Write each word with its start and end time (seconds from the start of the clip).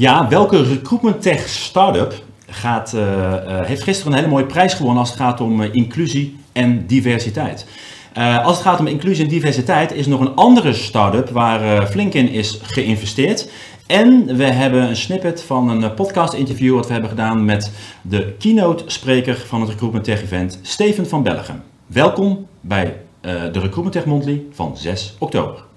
Ja, 0.00 0.28
welke 0.28 0.62
recruitment 0.62 1.22
tech 1.22 1.48
startup 1.48 2.22
gaat, 2.46 2.92
uh, 2.94 3.00
uh, 3.00 3.60
heeft 3.62 3.82
gisteren 3.82 4.12
een 4.12 4.18
hele 4.18 4.30
mooie 4.30 4.46
prijs 4.46 4.74
gewonnen 4.74 5.00
als 5.00 5.08
het 5.08 5.18
gaat 5.18 5.40
om 5.40 5.60
uh, 5.60 5.74
inclusie 5.74 6.36
en 6.52 6.86
diversiteit? 6.86 7.66
als 8.42 8.56
het 8.56 8.66
gaat 8.66 8.80
om 8.80 8.86
inclusie 8.86 9.24
en 9.24 9.30
diversiteit 9.30 9.92
is 9.92 10.06
nog 10.06 10.20
een 10.20 10.34
andere 10.34 10.72
start-up 10.72 11.28
waar 11.28 11.86
flink 11.86 12.14
in 12.14 12.28
is 12.28 12.60
geïnvesteerd. 12.62 13.50
En 13.86 14.36
we 14.36 14.44
hebben 14.44 14.82
een 14.82 14.96
snippet 14.96 15.42
van 15.42 15.68
een 15.68 15.94
podcast 15.94 16.32
interview 16.32 16.74
wat 16.74 16.86
we 16.86 16.92
hebben 16.92 17.10
gedaan 17.10 17.44
met 17.44 17.72
de 18.02 18.34
keynote 18.38 18.84
spreker 18.86 19.44
van 19.46 19.60
het 19.60 19.70
Recruitment 19.70 20.04
Tech 20.04 20.22
event, 20.22 20.58
Steven 20.62 21.08
van 21.08 21.22
Bellegem. 21.22 21.62
Welkom 21.86 22.46
bij 22.60 22.96
de 23.20 23.50
Recruitment 23.52 23.92
Tech 23.92 24.04
Monthly 24.04 24.42
van 24.52 24.76
6 24.76 25.14
oktober. 25.18 25.69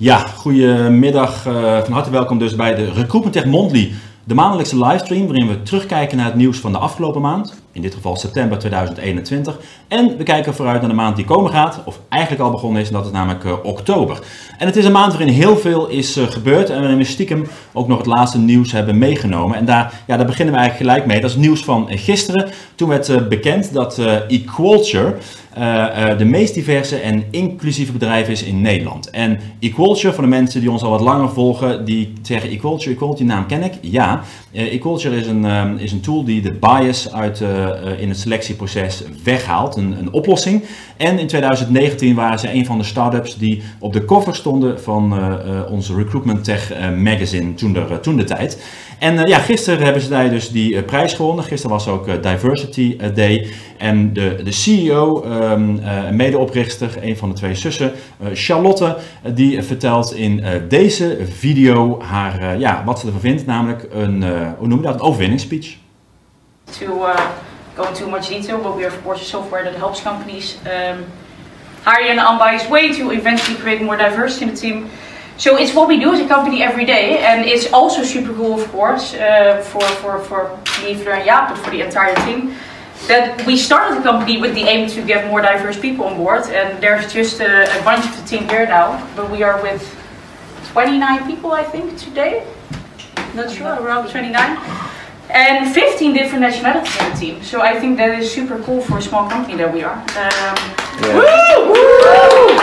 Ja, 0.00 0.18
goedemiddag. 0.18 1.46
Uh, 1.46 1.78
van 1.82 1.92
harte 1.92 2.10
welkom 2.10 2.38
dus 2.38 2.54
bij 2.54 2.74
de 2.74 2.84
Recruitment 2.84 3.32
Tech 3.32 3.44
Monthly, 3.44 3.92
de 4.24 4.34
maandelijkse 4.34 4.78
livestream 4.78 5.26
waarin 5.26 5.48
we 5.48 5.62
terugkijken 5.62 6.16
naar 6.16 6.26
het 6.26 6.34
nieuws 6.34 6.58
van 6.58 6.72
de 6.72 6.78
afgelopen 6.78 7.20
maand, 7.20 7.62
in 7.78 7.84
dit 7.84 7.94
geval 7.94 8.16
september 8.16 8.58
2021. 8.58 9.58
En 9.88 10.16
we 10.16 10.22
kijken 10.22 10.54
vooruit 10.54 10.80
naar 10.80 10.90
de 10.90 10.96
maand 10.96 11.16
die 11.16 11.24
komen 11.24 11.50
gaat, 11.50 11.80
of 11.84 12.00
eigenlijk 12.08 12.42
al 12.42 12.50
begonnen 12.50 12.80
is, 12.80 12.88
en 12.88 12.94
dat 12.94 13.06
is 13.06 13.12
namelijk 13.12 13.44
uh, 13.44 13.52
oktober. 13.62 14.18
En 14.58 14.66
het 14.66 14.76
is 14.76 14.84
een 14.84 14.92
maand 14.92 15.12
waarin 15.12 15.34
heel 15.34 15.56
veel 15.56 15.88
is 15.88 16.16
uh, 16.16 16.26
gebeurd 16.26 16.70
en 16.70 16.96
we 16.96 17.04
stiekem 17.04 17.46
ook 17.72 17.88
nog 17.88 17.98
het 17.98 18.06
laatste 18.06 18.38
nieuws 18.38 18.72
hebben 18.72 18.98
meegenomen. 18.98 19.56
En 19.56 19.64
daar, 19.64 19.92
ja, 20.06 20.16
daar 20.16 20.26
beginnen 20.26 20.54
we 20.54 20.60
eigenlijk 20.60 20.90
gelijk 20.90 21.10
mee. 21.10 21.20
Dat 21.20 21.30
is 21.30 21.36
nieuws 21.36 21.64
van 21.64 21.86
gisteren. 21.90 22.48
Toen 22.74 22.88
werd 22.88 23.28
bekend 23.28 23.72
dat 23.72 23.98
Equalture, 24.28 25.14
de 26.18 26.24
meest 26.24 26.54
diverse 26.54 26.96
en 26.96 27.24
inclusieve 27.30 27.92
bedrijf 27.92 28.28
is 28.28 28.42
in 28.42 28.60
Nederland. 28.60 29.10
En 29.10 29.40
Equalture, 29.60 30.12
voor 30.12 30.22
de 30.22 30.28
mensen 30.28 30.60
die 30.60 30.70
ons 30.70 30.82
al 30.82 30.90
wat 30.90 31.00
langer 31.00 31.28
volgen, 31.28 31.84
die 31.84 32.12
zeggen 32.22 32.50
Equalture, 32.50 32.94
Equality, 32.94 33.22
naam 33.22 33.46
ken 33.46 33.62
ik. 33.62 33.72
Ja, 33.80 34.22
Equalture 34.52 35.16
is 35.16 35.26
een, 35.26 35.78
is 35.78 35.92
een 35.92 36.00
tool 36.00 36.24
die 36.24 36.42
de 36.42 36.52
bias 36.52 37.12
uit, 37.12 37.42
in 37.98 38.08
het 38.08 38.18
selectieproces 38.18 39.02
weghaalt, 39.24 39.76
een, 39.76 39.98
een, 39.98 40.12
oplossing. 40.12 40.64
En 40.96 41.18
in 41.18 41.26
2019 41.26 42.14
waren 42.14 42.38
ze 42.38 42.52
een 42.52 42.66
van 42.66 42.78
de 42.78 42.84
start-ups 42.84 43.38
die 43.38 43.62
op 43.78 43.92
de 43.92 44.04
cover 44.04 44.34
stonden 44.34 44.80
van 44.80 45.18
onze 45.70 45.94
Recruitment 45.94 46.44
Tech 46.44 46.72
magazine 46.96 47.54
toen 47.54 47.72
de, 47.72 48.00
toen 48.00 48.16
de 48.16 48.24
tijd. 48.24 48.62
En 48.98 49.26
ja, 49.28 49.38
gisteren 49.38 49.84
hebben 49.84 50.02
ze 50.02 50.08
daar 50.08 50.30
dus 50.30 50.50
die 50.50 50.82
prijs 50.82 51.12
gewonnen. 51.12 51.44
Gisteren 51.44 51.76
was 51.76 51.88
ook 51.88 52.22
Diversity 52.22 52.96
Day. 53.14 53.46
En 53.78 54.12
de, 54.12 54.40
de 54.44 54.52
CEO, 54.52 55.24
um, 55.24 55.78
uh, 55.78 56.10
medeoprichter, 56.10 56.98
een 57.00 57.16
van 57.16 57.28
de 57.28 57.34
twee 57.34 57.54
zussen, 57.54 57.92
uh, 58.22 58.28
Charlotte, 58.32 58.84
uh, 58.84 59.32
die 59.34 59.62
vertelt 59.62 60.14
in 60.14 60.44
deze 60.68 61.18
video 61.38 62.00
haar, 62.00 62.58
ja, 62.58 62.82
wat 62.84 62.98
ze 62.98 63.06
ervan 63.06 63.20
vindt, 63.20 63.46
namelijk 63.46 63.88
een, 63.92 64.24
hoe 64.58 64.66
noem 64.68 64.78
je 64.78 64.84
dat, 64.84 64.94
een 64.94 65.00
overwinningsspeech. 65.00 65.76
To 66.78 67.06
go 67.78 67.88
into 67.88 68.00
too 68.00 68.10
much 68.10 68.28
detail, 68.28 68.58
but 68.60 68.76
we 68.76 68.84
are 68.84 68.88
of 68.88 69.02
course 69.04 69.26
software 69.26 69.62
that 69.64 69.74
helps 69.76 70.00
companies 70.00 70.56
um, 70.66 71.06
hire 71.84 72.10
an 72.10 72.18
unbiased 72.18 72.68
way 72.68 72.92
to 72.92 73.12
eventually 73.12 73.56
create 73.56 73.80
more 73.80 73.96
diversity 73.96 74.44
in 74.46 74.50
the 74.54 74.60
team. 74.60 74.90
So 75.38 75.56
it's 75.56 75.72
what 75.72 75.86
we 75.86 75.96
do 76.00 76.12
as 76.12 76.20
a 76.20 76.26
company 76.26 76.62
every 76.62 76.84
day, 76.84 77.18
and 77.18 77.46
it's 77.46 77.72
also 77.72 78.02
super 78.02 78.34
cool, 78.34 78.60
of 78.60 78.66
course, 78.72 79.14
uh, 79.14 79.62
for 79.70 79.86
for 80.00 80.18
for 80.28 80.40
me, 80.82 80.92
and 80.92 81.24
Jaap, 81.26 81.48
but 81.50 81.58
for 81.58 81.70
the 81.70 81.82
entire 81.88 82.16
team. 82.26 82.40
that 83.06 83.46
we 83.46 83.56
started 83.56 83.96
the 83.98 84.02
company 84.02 84.40
with 84.42 84.52
the 84.58 84.64
aim 84.72 84.88
to 84.90 85.00
get 85.12 85.20
more 85.30 85.40
diverse 85.40 85.78
people 85.78 86.04
on 86.04 86.16
board, 86.16 86.42
and 86.50 86.82
there's 86.82 87.06
just 87.12 87.40
a, 87.40 87.52
a 87.78 87.80
bunch 87.84 88.04
of 88.04 88.12
the 88.18 88.24
team 88.26 88.42
here 88.48 88.66
now, 88.66 88.88
but 89.14 89.30
we 89.30 89.44
are 89.44 89.62
with 89.62 89.82
29 90.72 91.26
people, 91.30 91.52
I 91.52 91.62
think, 91.62 91.96
today. 91.96 92.42
Not 93.34 93.50
sure, 93.54 93.74
around 93.80 94.10
29. 94.10 94.87
And 95.30 95.74
15 95.74 96.14
different 96.14 96.40
nationalities 96.40 96.96
in 97.00 97.10
the 97.10 97.16
team. 97.16 97.42
So 97.42 97.60
I 97.60 97.78
think 97.78 97.98
that 97.98 98.18
is 98.18 98.32
super 98.32 98.58
cool 98.60 98.80
for 98.80 98.98
a 98.98 99.02
small 99.02 99.28
company 99.28 99.56
that 99.56 99.72
we 99.72 99.82
are. 99.82 99.98
Um, 99.98 100.56
yeah. 101.02 101.14
woo! 101.14 101.72
Woo! 101.72 102.58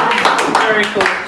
Very 0.65 0.83
cool. 0.85 1.25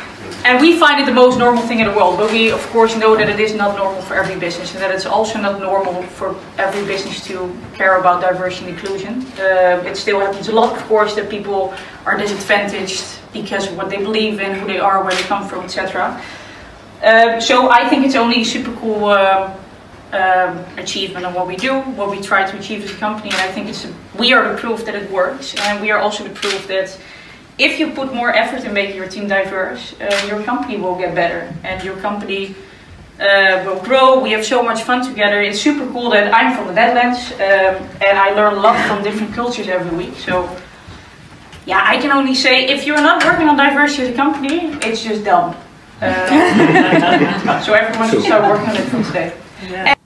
And 0.47 0.61
we 0.61 0.79
find 0.79 0.99
it 1.01 1.05
the 1.05 1.13
most 1.13 1.37
normal 1.37 1.61
thing 1.63 1.79
in 1.79 1.87
the 1.87 1.93
world, 1.93 2.17
but 2.17 2.31
we 2.31 2.51
of 2.51 2.65
course 2.67 2.95
know 2.95 3.17
that 3.17 3.27
it 3.27 3.39
is 3.39 3.53
not 3.53 3.75
normal 3.75 4.01
for 4.01 4.15
every 4.15 4.39
business 4.39 4.73
and 4.73 4.81
that 4.81 4.91
it's 4.91 5.05
also 5.05 5.39
not 5.39 5.59
normal 5.59 6.01
for 6.03 6.35
every 6.57 6.85
business 6.85 7.23
to 7.25 7.53
care 7.73 7.99
about 7.99 8.21
diversity 8.21 8.69
and 8.69 8.79
inclusion. 8.79 9.25
Uh, 9.37 9.83
it 9.85 9.97
still 9.97 10.19
happens 10.21 10.47
a 10.47 10.53
lot, 10.53 10.75
of 10.77 10.81
course, 10.87 11.15
that 11.15 11.29
people 11.29 11.73
are 12.05 12.17
disadvantaged 12.17 13.03
because 13.33 13.67
of 13.67 13.75
what 13.75 13.89
they 13.89 13.97
believe 13.97 14.39
in, 14.39 14.55
who 14.55 14.65
they 14.65 14.79
are, 14.79 15.03
where 15.03 15.13
they 15.13 15.23
come 15.23 15.47
from, 15.47 15.65
etc. 15.65 16.19
Um, 17.03 17.41
so 17.41 17.69
I 17.69 17.87
think 17.89 18.05
it's 18.05 18.15
only 18.15 18.43
super 18.43 18.73
cool 18.79 19.05
uh, 19.05 19.53
um, 20.13 20.63
achievement 20.77 21.25
of 21.25 21.35
what 21.35 21.47
we 21.47 21.55
do, 21.55 21.81
what 21.81 22.09
we 22.09 22.21
try 22.21 22.49
to 22.49 22.57
achieve 22.57 22.83
as 22.83 22.91
a 22.91 22.95
company, 22.95 23.29
and 23.31 23.41
I 23.41 23.51
think 23.51 23.67
it's 23.67 23.85
a, 23.85 23.93
we 24.17 24.33
are 24.33 24.51
the 24.51 24.57
proof 24.57 24.85
that 24.85 24.95
it 24.95 25.09
works, 25.11 25.55
and 25.55 25.81
we 25.81 25.91
are 25.91 25.99
also 25.99 26.23
the 26.23 26.33
proof 26.33 26.67
that 26.67 26.97
if 27.57 27.79
you 27.79 27.91
put 27.91 28.13
more 28.13 28.33
effort 28.33 28.63
in 28.65 28.73
making 28.73 28.95
your 28.95 29.07
team 29.07 29.27
diverse, 29.27 29.95
uh, 29.99 30.25
your 30.27 30.43
company 30.43 30.77
will 30.77 30.95
get 30.95 31.15
better 31.15 31.53
and 31.63 31.83
your 31.83 31.95
company 31.97 32.55
uh, 33.19 33.63
will 33.65 33.81
grow. 33.83 34.19
We 34.19 34.31
have 34.31 34.45
so 34.45 34.61
much 34.61 34.83
fun 34.83 35.03
together. 35.03 35.41
It's 35.41 35.59
super 35.59 35.91
cool 35.91 36.11
that 36.11 36.33
I'm 36.33 36.55
from 36.55 36.67
the 36.67 36.73
Netherlands 36.73 37.31
um, 37.33 37.89
and 38.05 38.17
I 38.17 38.31
learn 38.31 38.53
a 38.53 38.59
lot 38.59 38.77
from 38.87 39.03
different 39.03 39.33
cultures 39.33 39.67
every 39.67 39.95
week. 39.97 40.15
So, 40.17 40.55
yeah, 41.65 41.81
I 41.83 41.97
can 41.97 42.11
only 42.11 42.35
say 42.35 42.67
if 42.67 42.85
you're 42.85 43.01
not 43.01 43.25
working 43.25 43.49
on 43.49 43.57
diversity 43.57 44.03
as 44.03 44.09
a 44.09 44.15
company, 44.15 44.77
it's 44.87 45.03
just 45.03 45.25
dumb. 45.25 45.55
Uh, 45.99 47.61
so 47.65 47.73
everyone 47.73 48.09
should 48.11 48.21
start 48.21 48.43
working 48.43 48.69
on 48.69 48.75
it 48.75 48.87
from 48.87 49.03
today. 49.03 49.33
Yeah. 49.63 49.96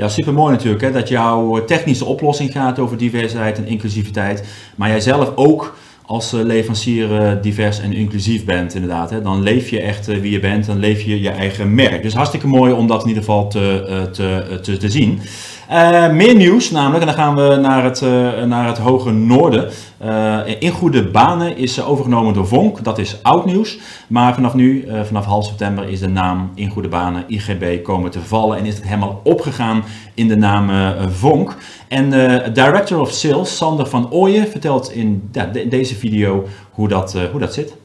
Ja, 0.00 0.08
super 0.08 0.32
mooi 0.32 0.52
natuurlijk 0.52 0.82
hè, 0.82 0.92
dat 0.92 1.08
jouw 1.08 1.64
technische 1.64 2.04
oplossing 2.04 2.52
gaat 2.52 2.78
over 2.78 2.96
diversiteit 2.96 3.58
en 3.58 3.66
inclusiviteit, 3.66 4.44
maar 4.76 4.88
jij 4.88 5.00
zelf 5.00 5.32
ook 5.34 5.74
als 6.06 6.32
eh, 6.32 6.40
leverancier 6.42 7.16
eh, 7.16 7.42
divers 7.42 7.80
en 7.80 7.92
inclusief 7.92 8.44
bent, 8.44 8.74
inderdaad. 8.74 9.10
Hè, 9.10 9.22
dan 9.22 9.42
leef 9.42 9.68
je 9.68 9.80
echt 9.80 10.08
eh, 10.08 10.20
wie 10.20 10.30
je 10.30 10.40
bent, 10.40 10.66
dan 10.66 10.78
leef 10.78 11.02
je 11.02 11.20
je 11.20 11.30
eigen 11.30 11.74
merk. 11.74 12.02
Dus 12.02 12.14
hartstikke 12.14 12.46
mooi 12.46 12.72
om 12.72 12.86
dat 12.86 13.02
in 13.02 13.08
ieder 13.08 13.22
geval 13.22 13.48
te, 13.48 14.08
te, 14.12 14.58
te, 14.62 14.76
te 14.76 14.90
zien. 14.90 15.20
Uh, 15.70 16.12
meer 16.12 16.34
nieuws 16.34 16.70
namelijk, 16.70 17.00
en 17.00 17.06
dan 17.06 17.16
gaan 17.16 17.34
we 17.36 17.56
naar 17.56 17.84
het, 17.84 18.00
uh, 18.00 18.42
naar 18.42 18.66
het 18.66 18.78
hoge 18.78 19.10
noorden. 19.10 19.70
Uh, 20.02 20.40
in 20.58 20.70
goede 20.70 21.10
banen 21.10 21.56
is 21.56 21.82
overgenomen 21.82 22.34
door 22.34 22.46
Vonk, 22.46 22.84
dat 22.84 22.98
is 22.98 23.22
oud 23.22 23.44
nieuws. 23.44 23.78
Maar 24.08 24.34
vanaf 24.34 24.54
nu, 24.54 24.88
vanaf 25.04 25.24
half 25.24 25.44
september, 25.44 25.88
is 25.88 26.00
de 26.00 26.08
naam 26.08 26.50
in 26.54 26.70
goede 26.70 26.88
banen 26.88 27.24
IGB 27.26 27.82
komen 27.84 28.10
te 28.10 28.20
vallen. 28.20 28.58
En 28.58 28.66
is 28.66 28.74
het 28.74 28.84
helemaal 28.84 29.20
opgegaan 29.24 29.84
in 30.14 30.28
de 30.28 30.36
naam 30.36 30.94
Vonk. 31.10 31.56
En 31.88 32.10
Director 32.52 33.00
of 33.00 33.10
Sales, 33.10 33.56
Sander 33.56 33.86
van 33.86 34.10
Ooyen, 34.12 34.48
vertelt 34.48 34.92
in 34.92 35.28
ja, 35.32 35.46
de, 35.46 35.68
deze 35.68 35.94
video 35.94 36.46
hoe 36.70 36.88
dat, 36.88 37.12
hoe 37.30 37.40
dat 37.40 37.54
zit. 37.54 37.76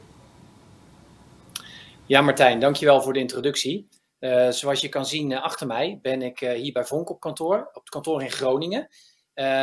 Ja 2.06 2.20
Martijn, 2.20 2.60
dankjewel 2.60 3.02
voor 3.02 3.12
de 3.12 3.20
introductie. 3.20 3.86
Uh, 4.26 4.50
zoals 4.50 4.80
je 4.80 4.88
kan 4.88 5.06
zien 5.06 5.30
uh, 5.30 5.42
achter 5.42 5.66
mij 5.66 5.98
ben 6.02 6.22
ik 6.22 6.40
uh, 6.40 6.52
hier 6.52 6.72
bij 6.72 6.84
Vonk 6.84 7.10
op 7.10 7.20
kantoor, 7.20 7.70
op 7.72 7.80
het 7.80 7.88
kantoor 7.88 8.22
in 8.22 8.30
Groningen. 8.30 8.88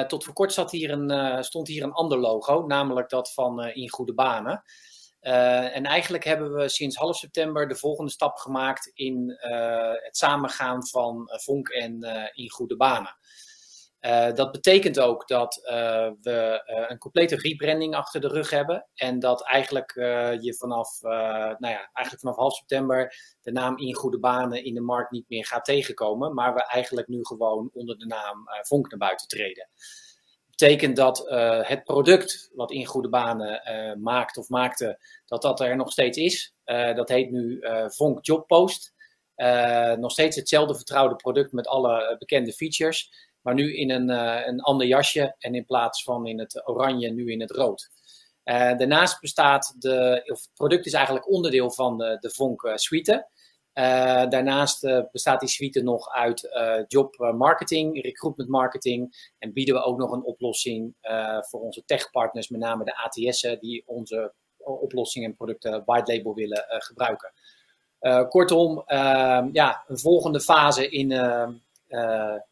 tot 0.08 0.24
voor 0.24 0.34
kort 0.34 0.54
zat 0.54 0.72
hier 0.72 0.92
een, 0.92 1.44
stond 1.44 1.68
hier 1.68 1.84
een 1.84 1.92
ander 1.92 2.18
logo, 2.18 2.66
namelijk 2.66 3.10
dat 3.10 3.34
van 3.34 3.64
In 3.64 3.90
Goede 3.90 4.14
Banen. 4.14 4.64
en 5.20 5.84
eigenlijk 5.84 6.24
hebben 6.24 6.54
we 6.54 6.70
sinds 6.70 6.96
half 6.96 7.16
september 7.16 7.68
de 7.68 7.76
volgende 7.76 8.12
stap 8.12 8.38
gemaakt 8.38 8.92
in 8.94 9.38
het 10.04 10.18
samengaan 10.18 10.88
van 10.88 11.30
Vonk 11.44 11.70
en 11.70 12.00
In 12.34 12.50
Goede 12.50 12.76
Banen. 12.76 13.18
Uh, 14.06 14.34
dat 14.34 14.52
betekent 14.52 15.00
ook 15.00 15.28
dat 15.28 15.62
uh, 15.64 16.10
we 16.22 16.64
uh, 16.66 16.86
een 16.90 16.98
complete 16.98 17.36
rebranding 17.36 17.96
achter 17.96 18.22
de 18.22 18.28
rug 18.28 18.50
hebben. 18.50 18.88
En 18.96 19.20
dat 19.20 19.44
eigenlijk 19.44 19.92
je 20.42 20.56
vanaf, 20.58 21.02
nou 21.02 21.58
ja, 21.60 21.90
eigenlijk 21.94 22.20
vanaf 22.20 22.36
half 22.36 22.54
september 22.54 23.16
de 23.42 23.52
naam 23.52 23.78
In 23.78 23.96
Goede 23.96 24.20
Banen 24.20 24.64
in 24.64 24.74
de 24.74 24.82
markt 24.82 25.12
niet 25.12 25.30
meer 25.30 25.46
gaat 25.46 25.66
tegenkomen. 25.66 26.34
Maar 26.34 26.54
we 26.54 26.66
eigenlijk 26.66 27.08
nu 27.08 27.26
gewoon 27.26 27.70
onder 27.74 27.98
de 27.98 28.06
naam 28.06 28.48
Vonk 28.62 28.90
naar 28.90 29.00
buiten 29.00 29.28
treden. 29.28 29.70
Betekent 30.50 30.96
dat 30.96 31.26
het 31.68 31.84
product 31.84 32.52
wat 32.54 32.72
In 32.72 32.86
Goede 32.86 33.10
Banen 33.10 33.62
maakt 34.02 34.38
of 34.38 34.50
maakte, 34.50 35.00
dat 35.26 35.42
dat 35.42 35.60
er 35.60 35.76
nog 35.76 35.92
steeds 35.92 36.18
is. 36.18 36.54
dat 36.96 37.10
heet 37.10 37.32
nu 37.32 37.64
Vonk 37.88 38.26
Jobpost. 38.26 38.94
nog 39.98 40.12
steeds 40.12 40.36
hetzelfde 40.36 40.76
vertrouwde 40.76 41.16
product 41.16 41.52
met 41.52 41.68
alle 41.68 42.16
bekende 42.20 42.54
features. 42.54 43.32
Maar 43.44 43.54
nu 43.54 43.76
in 43.76 43.90
een, 43.90 44.10
uh, 44.10 44.48
een 44.48 44.62
ander 44.62 44.88
jasje 44.88 45.36
en 45.40 45.56
in 45.56 45.66
plaats 45.66 46.04
van 46.04 46.28
in 46.28 46.40
het 46.40 46.68
oranje, 46.68 47.10
nu 47.10 47.32
in 47.32 47.42
het 47.42 47.52
rood. 47.52 47.90
daarnaast 48.44 49.22
bestaat 49.22 49.76
de, 49.80 50.24
of 50.32 50.42
het 50.42 50.54
product 50.54 50.86
is 50.86 50.94
eigenlijk 50.94 51.30
onderdeel 51.30 51.72
van 51.72 51.98
de, 51.98 52.18
de 52.20 52.30
Vonk 52.30 52.72
suite. 52.76 53.28
daarnaast 54.30 54.82
bestaat 55.12 55.40
die 55.40 55.50
suite 55.50 55.82
nog 55.82 56.10
uit 56.10 56.50
job 56.88 57.34
marketing, 57.36 58.02
recruitment 58.02 58.50
marketing. 58.50 59.32
En 59.40 59.54
bieden 59.54 59.76
we 59.76 59.82
ook 59.82 59.98
nog 59.98 60.12
een 60.12 60.24
oplossing 60.24 60.96
voor 61.40 61.62
onze 61.62 61.84
techpartners, 61.86 62.50
met 62.50 62.60
name 62.60 62.84
de 62.84 62.98
ATS'en, 62.98 63.60
die 63.60 63.84
onze 63.86 64.34
oplossingen 64.58 65.30
en 65.30 65.36
producten 65.36 65.84
white 65.86 66.16
label 66.16 66.34
willen 66.34 66.66
gebruiken. 66.68 67.34
kortom, 68.30 68.84
ja, 69.52 69.84
een 69.88 70.00
volgende 70.00 70.42
fase 70.42 70.90
in, 70.90 71.12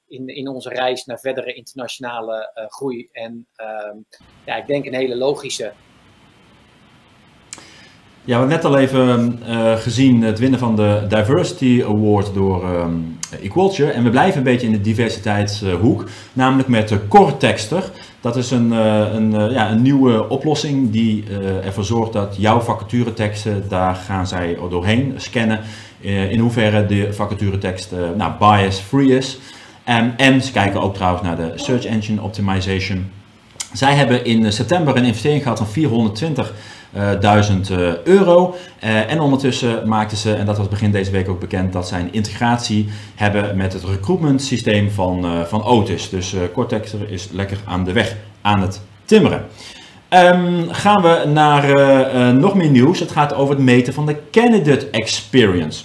in, 0.08 0.28
in 0.28 0.48
onze 0.48 0.70
reis 0.70 1.06
naar 1.06 1.20
verdere 1.20 1.54
internationale 1.54 2.52
groei. 2.68 3.10
En 3.12 3.48
ja, 4.46 4.56
ik 4.56 4.68
denk 4.68 4.86
een 4.86 4.94
hele 4.94 5.16
logische 5.16 5.74
ja, 8.24 8.34
we 8.34 8.54
hebben 8.54 8.56
net 8.56 8.66
al 8.66 8.78
even 8.78 9.40
uh, 9.48 9.76
gezien 9.76 10.22
het 10.22 10.40
winnen 10.40 10.60
van 10.60 10.76
de 10.76 11.06
Diversity 11.08 11.84
Award 11.86 12.34
door 12.34 12.70
um, 12.70 13.20
Equalture. 13.42 13.92
En 13.92 14.04
we 14.04 14.10
blijven 14.10 14.38
een 14.38 14.44
beetje 14.44 14.68
in 14.68 14.74
de 14.74 14.82
diversiteitshoek, 14.82 16.10
namelijk 16.34 16.68
met 16.68 16.94
Cortexter. 17.08 17.92
Dat 18.22 18.36
is 18.36 18.52
een, 18.52 18.72
een, 18.72 19.52
ja, 19.52 19.72
een 19.72 19.82
nieuwe 19.82 20.30
oplossing 20.30 20.92
die 20.92 21.24
ervoor 21.64 21.84
zorgt 21.84 22.14
dat 22.14 22.36
jouw 22.38 22.60
vacatureteksten, 22.60 23.70
daar 23.70 23.96
gaan 23.96 24.28
zij 24.28 24.58
doorheen 24.70 25.14
scannen. 25.18 25.60
In 26.02 26.40
hoeverre 26.40 26.86
de 26.86 27.14
vacaturetekst 27.14 27.92
nou, 28.18 28.32
bias-free 28.40 29.18
is. 29.18 29.40
Um, 29.90 30.14
en 30.18 30.42
ze 30.42 30.52
kijken 30.52 30.82
ook 30.82 30.94
trouwens 30.94 31.24
naar 31.24 31.36
de 31.36 31.52
Search 31.56 31.86
Engine 31.86 32.22
Optimization. 32.22 33.12
Zij 33.74 33.94
hebben 33.94 34.26
in 34.26 34.54
september 34.54 34.98
een 34.98 35.06
investering 35.06 35.42
gehad 35.42 35.58
van 35.58 35.68
420 35.68 36.54
1000 37.20 37.70
eh, 37.70 37.98
euro. 38.04 38.56
Eh, 38.80 39.12
en 39.12 39.20
ondertussen 39.20 39.88
maakten 39.88 40.18
ze, 40.18 40.34
en 40.34 40.46
dat 40.46 40.58
was 40.58 40.68
begin 40.68 40.92
deze 40.92 41.12
week 41.12 41.30
ook 41.30 41.40
bekend, 41.40 41.74
dat 41.74 41.88
zij 41.88 42.00
een 42.00 42.14
integratie 42.14 42.88
hebben 43.16 43.58
met 43.58 43.74
het 43.74 43.84
recruitment 43.84 44.42
systeem 44.42 44.92
van, 44.92 45.26
eh, 45.26 45.42
van 45.42 45.64
Otis. 45.64 46.10
Dus 46.10 46.36
Cortex 46.54 46.94
is 47.08 47.30
lekker 47.32 47.58
aan 47.66 47.84
de 47.84 47.92
weg 47.92 48.16
aan 48.42 48.62
het 48.62 48.82
timmeren. 49.06 49.46
Um, 50.10 50.68
gaan 50.70 51.02
we 51.02 51.24
naar 51.34 52.36
nog 52.36 52.56
meer 52.56 52.70
nieuws. 52.70 53.00
Het 53.00 53.12
gaat 53.12 53.34
over 53.34 53.56
het 53.56 53.64
meten 53.64 53.94
van 53.94 54.06
de 54.06 54.18
candidate 54.32 54.90
experience. 54.90 55.84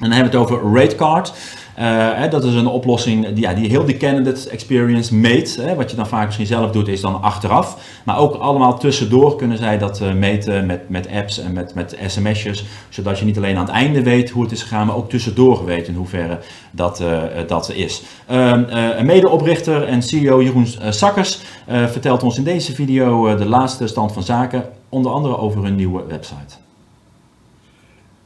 En 0.00 0.08
dan 0.08 0.10
hebben 0.10 0.32
we 0.32 0.38
het 0.38 0.50
over 0.50 0.80
RateCard. 0.80 1.32
Uh, 1.78 2.30
dat 2.30 2.44
is 2.44 2.54
een 2.54 2.66
oplossing 2.66 3.26
die, 3.26 3.40
ja, 3.40 3.54
die 3.54 3.68
heel 3.68 3.84
de 3.84 3.96
candidate 3.96 4.48
experience 4.50 5.14
meet. 5.14 5.56
Hè. 5.56 5.74
Wat 5.74 5.90
je 5.90 5.96
dan 5.96 6.06
vaak 6.06 6.24
misschien 6.24 6.46
zelf 6.46 6.70
doet, 6.70 6.88
is 6.88 7.00
dan 7.00 7.22
achteraf. 7.22 7.76
Maar 8.04 8.18
ook 8.18 8.34
allemaal 8.34 8.78
tussendoor 8.78 9.36
kunnen 9.36 9.58
zij 9.58 9.78
dat 9.78 10.00
uh, 10.00 10.12
meten 10.12 10.66
met, 10.66 10.88
met 10.88 11.08
apps 11.10 11.38
en 11.38 11.52
met, 11.52 11.74
met 11.74 11.96
sms'jes. 12.06 12.64
Zodat 12.88 13.18
je 13.18 13.24
niet 13.24 13.36
alleen 13.36 13.56
aan 13.56 13.64
het 13.64 13.74
einde 13.74 14.02
weet 14.02 14.30
hoe 14.30 14.42
het 14.42 14.52
is 14.52 14.62
gegaan, 14.62 14.86
maar 14.86 14.96
ook 14.96 15.10
tussendoor 15.10 15.64
weet 15.64 15.88
in 15.88 15.94
hoeverre 15.94 16.38
dat, 16.70 17.00
uh, 17.00 17.22
dat 17.46 17.72
is. 17.72 18.02
Ehm, 18.26 18.64
een 18.68 19.06
medeoprichter 19.06 19.84
en 19.84 20.02
CEO 20.02 20.42
Jeroen 20.42 20.66
Sakkers 20.90 21.38
vertelt 21.66 22.22
ons 22.22 22.38
in 22.38 22.44
deze 22.44 22.74
video 22.74 23.36
de 23.36 23.48
laatste 23.48 23.86
stand 23.86 24.12
van 24.12 24.22
zaken. 24.22 24.64
Onder 24.88 25.12
andere 25.12 25.38
over 25.38 25.64
een 25.64 25.76
nieuwe 25.76 26.02
website. 26.08 26.65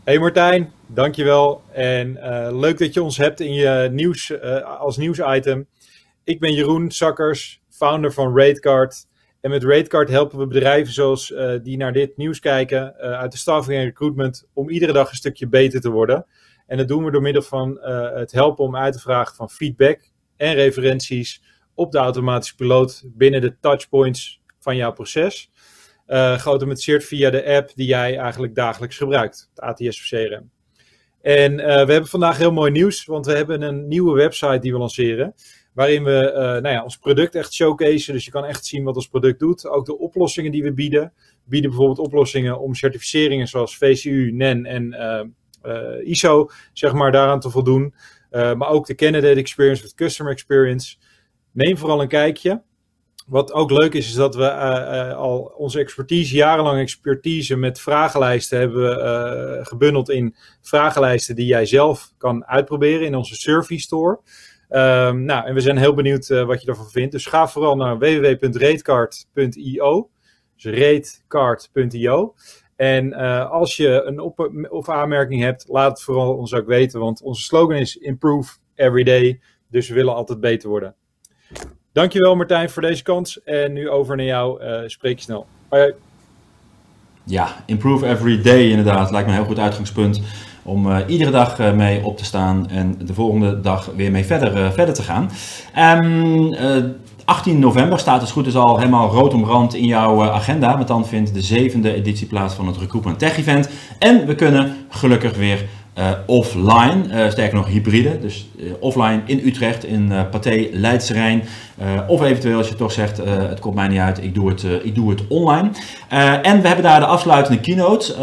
Hey 0.05 0.19
Martijn, 0.19 0.73
dankjewel. 0.87 1.62
En 1.73 2.11
uh, 2.11 2.49
leuk 2.52 2.79
dat 2.79 2.94
je 2.94 3.02
ons 3.02 3.17
hebt 3.17 3.41
in 3.41 3.52
je 3.52 3.88
nieuws, 3.93 4.31
uh, 4.31 4.79
als 4.79 4.97
nieuwsitem. 4.97 5.67
Ik 6.25 6.41
ben 6.41 6.52
Jeroen 6.52 6.91
Sakkers, 6.91 7.62
founder 7.69 8.12
van 8.12 8.38
Ratecard. 8.38 9.06
En 9.41 9.50
met 9.50 9.64
Ratecard 9.64 10.08
helpen 10.08 10.38
we 10.38 10.47
bedrijven 10.47 10.93
zoals 10.93 11.31
uh, 11.31 11.52
die 11.62 11.76
naar 11.76 11.93
dit 11.93 12.17
nieuws 12.17 12.41
kijken, 12.41 12.94
uit 12.94 13.32
de 13.32 13.38
staffing 13.38 13.79
en 13.79 13.85
recruitment, 13.85 14.49
om 14.52 14.70
iedere 14.70 14.93
dag 14.93 15.11
een 15.11 15.17
stukje 15.17 15.49
beter 15.49 15.81
te 15.81 15.91
worden. 15.91 16.26
En 16.67 16.76
dat 16.76 16.88
doen 16.88 17.05
we 17.05 17.11
door 17.11 17.23
middel 17.23 17.43
van 17.43 17.79
het 18.14 18.32
helpen 18.32 18.64
om 18.64 18.76
uit 18.76 18.93
te 18.93 19.00
vragen 19.00 19.37
van 19.37 19.50
feedback 19.50 20.00
en 20.37 20.55
referenties 20.55 21.43
op 21.75 21.93
de 21.93 21.99
automatische 21.99 22.55
piloot 22.55 23.02
binnen 23.06 23.41
de 23.41 23.56
touchpoints 23.61 24.41
van 24.58 24.76
jouw 24.76 24.93
proces 24.93 25.50
geautomatiseerd 26.36 27.04
via 27.04 27.30
de 27.30 27.44
app 27.44 27.70
die 27.74 27.86
jij 27.86 28.18
eigenlijk 28.18 28.54
dagelijks 28.54 28.96
gebruikt, 28.96 29.50
het 29.54 29.60
ATS 29.60 30.00
of 30.00 30.06
CRM. 30.08 30.50
En 31.22 31.52
uh, 31.52 31.66
we 31.66 31.92
hebben 31.92 32.06
vandaag 32.06 32.38
heel 32.38 32.52
mooi 32.52 32.70
nieuws, 32.70 33.04
want 33.04 33.26
we 33.26 33.32
hebben 33.32 33.62
een 33.62 33.88
nieuwe 33.88 34.14
website 34.14 34.58
die 34.58 34.72
we 34.72 34.78
lanceren. 34.78 35.34
Waarin 35.72 36.04
we 36.04 36.32
uh, 36.32 36.40
nou 36.40 36.68
ja, 36.68 36.82
ons 36.82 36.96
product 36.96 37.34
echt 37.34 37.52
showcase. 37.52 38.12
Dus 38.12 38.24
je 38.24 38.30
kan 38.30 38.44
echt 38.44 38.66
zien 38.66 38.84
wat 38.84 38.96
ons 38.96 39.08
product 39.08 39.38
doet. 39.38 39.66
Ook 39.66 39.86
de 39.86 39.98
oplossingen 39.98 40.52
die 40.52 40.62
we 40.62 40.72
bieden. 40.72 41.12
We 41.26 41.48
bieden 41.48 41.70
bijvoorbeeld 41.70 42.06
oplossingen 42.06 42.60
om 42.60 42.74
certificeringen 42.74 43.46
zoals 43.46 43.76
VCU, 43.76 44.30
NEN 44.32 44.66
en 44.66 45.34
ISO, 46.04 46.50
zeg 46.72 46.92
maar, 46.92 47.12
daaraan 47.12 47.40
te 47.40 47.50
voldoen. 47.50 47.94
maar 48.30 48.68
ook 48.68 48.86
de 48.86 48.94
candidate 48.94 49.40
experience 49.40 49.82
with 49.82 49.94
customer 49.94 50.32
experience. 50.32 50.96
Neem 51.52 51.78
vooral 51.78 52.02
een 52.02 52.08
kijkje. 52.08 52.62
Wat 53.30 53.52
ook 53.52 53.70
leuk 53.70 53.94
is, 53.94 54.08
is 54.08 54.14
dat 54.14 54.34
we 54.34 54.42
uh, 54.42 55.16
al 55.16 55.52
onze 55.56 55.78
expertise, 55.78 56.34
jarenlang 56.34 56.80
expertise 56.80 57.56
met 57.56 57.80
vragenlijsten 57.80 58.58
hebben 58.58 58.98
uh, 58.98 59.66
gebundeld 59.66 60.10
in 60.10 60.36
vragenlijsten 60.60 61.34
die 61.34 61.46
jij 61.46 61.66
zelf 61.66 62.12
kan 62.18 62.46
uitproberen 62.46 63.06
in 63.06 63.14
onze 63.14 63.34
Survey 63.34 63.78
Store. 63.78 64.20
Um, 64.70 65.24
nou, 65.24 65.46
en 65.46 65.54
we 65.54 65.60
zijn 65.60 65.76
heel 65.76 65.94
benieuwd 65.94 66.28
wat 66.28 66.62
je 66.62 66.68
ervan 66.68 66.90
vindt. 66.90 67.12
Dus 67.12 67.26
ga 67.26 67.48
vooral 67.48 67.76
naar 67.76 67.98
www.ratecard.io. 67.98 70.10
Dus 70.56 70.64
ratecard.io. 70.64 72.34
En 72.76 73.12
als 73.50 73.76
je 73.76 74.02
een 74.04 74.20
op- 74.20 74.66
of 74.68 74.88
aanmerking 74.88 75.42
hebt, 75.42 75.64
laat 75.68 75.90
het 75.90 76.02
vooral 76.02 76.36
ons 76.36 76.54
ook 76.54 76.66
weten. 76.66 77.00
Want 77.00 77.22
onze 77.22 77.42
slogan 77.42 77.76
is 77.76 77.96
Improve 77.96 78.56
Every 78.74 79.02
Day. 79.02 79.40
Dus 79.68 79.88
we 79.88 79.94
willen 79.94 80.14
altijd 80.14 80.40
beter 80.40 80.68
worden. 80.68 80.94
Dankjewel 81.92 82.37
Martijn 82.37 82.70
voor 82.70 82.82
deze 82.82 83.02
kans. 83.02 83.42
En 83.42 83.72
nu 83.72 83.88
over 83.88 84.16
naar 84.16 84.26
jou. 84.26 84.64
Uh, 84.64 84.78
spreek 84.87 85.16
je 85.16 85.22
snel. 85.22 85.46
Ja, 87.25 87.48
improve 87.66 88.06
every 88.06 88.42
day 88.42 88.69
inderdaad. 88.69 89.10
Lijkt 89.10 89.26
me 89.26 89.32
een 89.32 89.38
heel 89.38 89.48
goed 89.48 89.58
uitgangspunt 89.58 90.20
om 90.62 90.87
uh, 90.87 90.98
iedere 91.06 91.31
dag 91.31 91.58
uh, 91.58 91.72
mee 91.72 92.04
op 92.04 92.16
te 92.16 92.25
staan 92.25 92.69
en 92.69 92.98
de 93.06 93.14
volgende 93.14 93.60
dag 93.60 93.90
weer 93.96 94.10
mee 94.10 94.25
verder, 94.25 94.72
verder 94.72 94.94
te 94.94 95.02
gaan. 95.02 95.31
Um, 96.04 96.54
18 97.25 97.58
november 97.58 97.98
staat 97.98 98.20
dus 98.20 98.31
goed 98.31 98.46
is 98.46 98.56
al 98.56 98.78
helemaal 98.78 99.10
rood 99.10 99.34
omrand 99.34 99.75
in 99.75 99.84
jouw 99.84 100.22
agenda. 100.22 100.76
Want 100.76 100.88
dan 100.88 101.06
vindt 101.06 101.34
de 101.34 101.42
zevende 101.42 101.94
editie 101.94 102.26
plaats 102.26 102.54
van 102.54 102.66
het 102.66 102.76
Recruitment 102.76 103.19
Tech 103.19 103.38
Event. 103.38 103.70
En 103.99 104.26
we 104.26 104.35
kunnen 104.35 104.76
gelukkig 104.88 105.37
weer 105.37 105.64
uh, 106.00 106.11
offline, 106.26 107.02
uh, 107.11 107.30
sterker 107.30 107.57
nog 107.57 107.69
hybride, 107.69 108.21
dus 108.21 108.49
uh, 108.57 108.73
offline 108.80 109.21
in 109.25 109.40
Utrecht, 109.45 109.85
in 109.85 110.12
Pathé, 110.30 110.69
Leidse 110.73 111.12
Rijn. 111.12 111.42
of 112.07 112.23
eventueel 112.23 112.59
als 112.59 112.69
je 112.69 112.75
toch 112.75 112.92
zegt, 112.92 113.16
het 113.25 113.61
komt 113.61 113.75
mij 113.75 113.88
niet 113.88 113.99
uit, 113.99 114.23
ik 114.23 114.35
doe 114.35 114.49
het, 114.49 114.66
ik 114.83 114.95
doe 114.95 115.11
het 115.11 115.26
online. 115.28 115.71
en 116.42 116.61
we 116.61 116.66
hebben 116.66 116.83
daar 116.83 117.00
de 117.00 117.07
afsluitende 117.07 117.61
keynote 117.61 118.14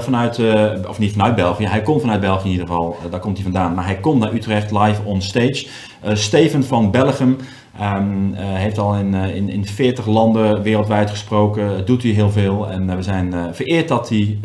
vanuit, 0.00 0.40
of 0.88 0.98
niet 0.98 1.12
vanuit 1.12 1.34
België, 1.34 1.66
hij 1.66 1.82
komt 1.82 2.00
vanuit 2.00 2.20
België 2.20 2.44
in 2.44 2.50
ieder 2.50 2.66
geval, 2.66 2.96
daar 3.10 3.20
komt 3.20 3.36
hij 3.36 3.44
vandaan. 3.44 3.74
Maar 3.74 3.84
hij 3.84 3.96
komt 3.96 4.20
naar 4.20 4.32
Utrecht 4.32 4.70
live 4.70 5.02
on 5.04 5.22
stage. 5.22 5.66
Steven 6.12 6.64
van 6.64 6.90
Belgium, 6.90 7.36
Um, 7.80 8.34
heeft 8.34 8.78
al 8.78 8.94
in, 8.94 9.14
uh, 9.14 9.34
in, 9.34 9.48
in 9.48 9.66
40 9.66 10.06
landen 10.06 10.62
wereldwijd 10.62 11.10
gesproken, 11.10 11.86
doet 11.86 12.02
hij 12.02 12.12
heel 12.12 12.30
veel. 12.30 12.70
En 12.70 12.88
uh, 12.88 12.94
we 12.94 13.02
zijn 13.02 13.54
vereerd 13.54 13.88
dat 13.88 14.08
hij 14.08 14.38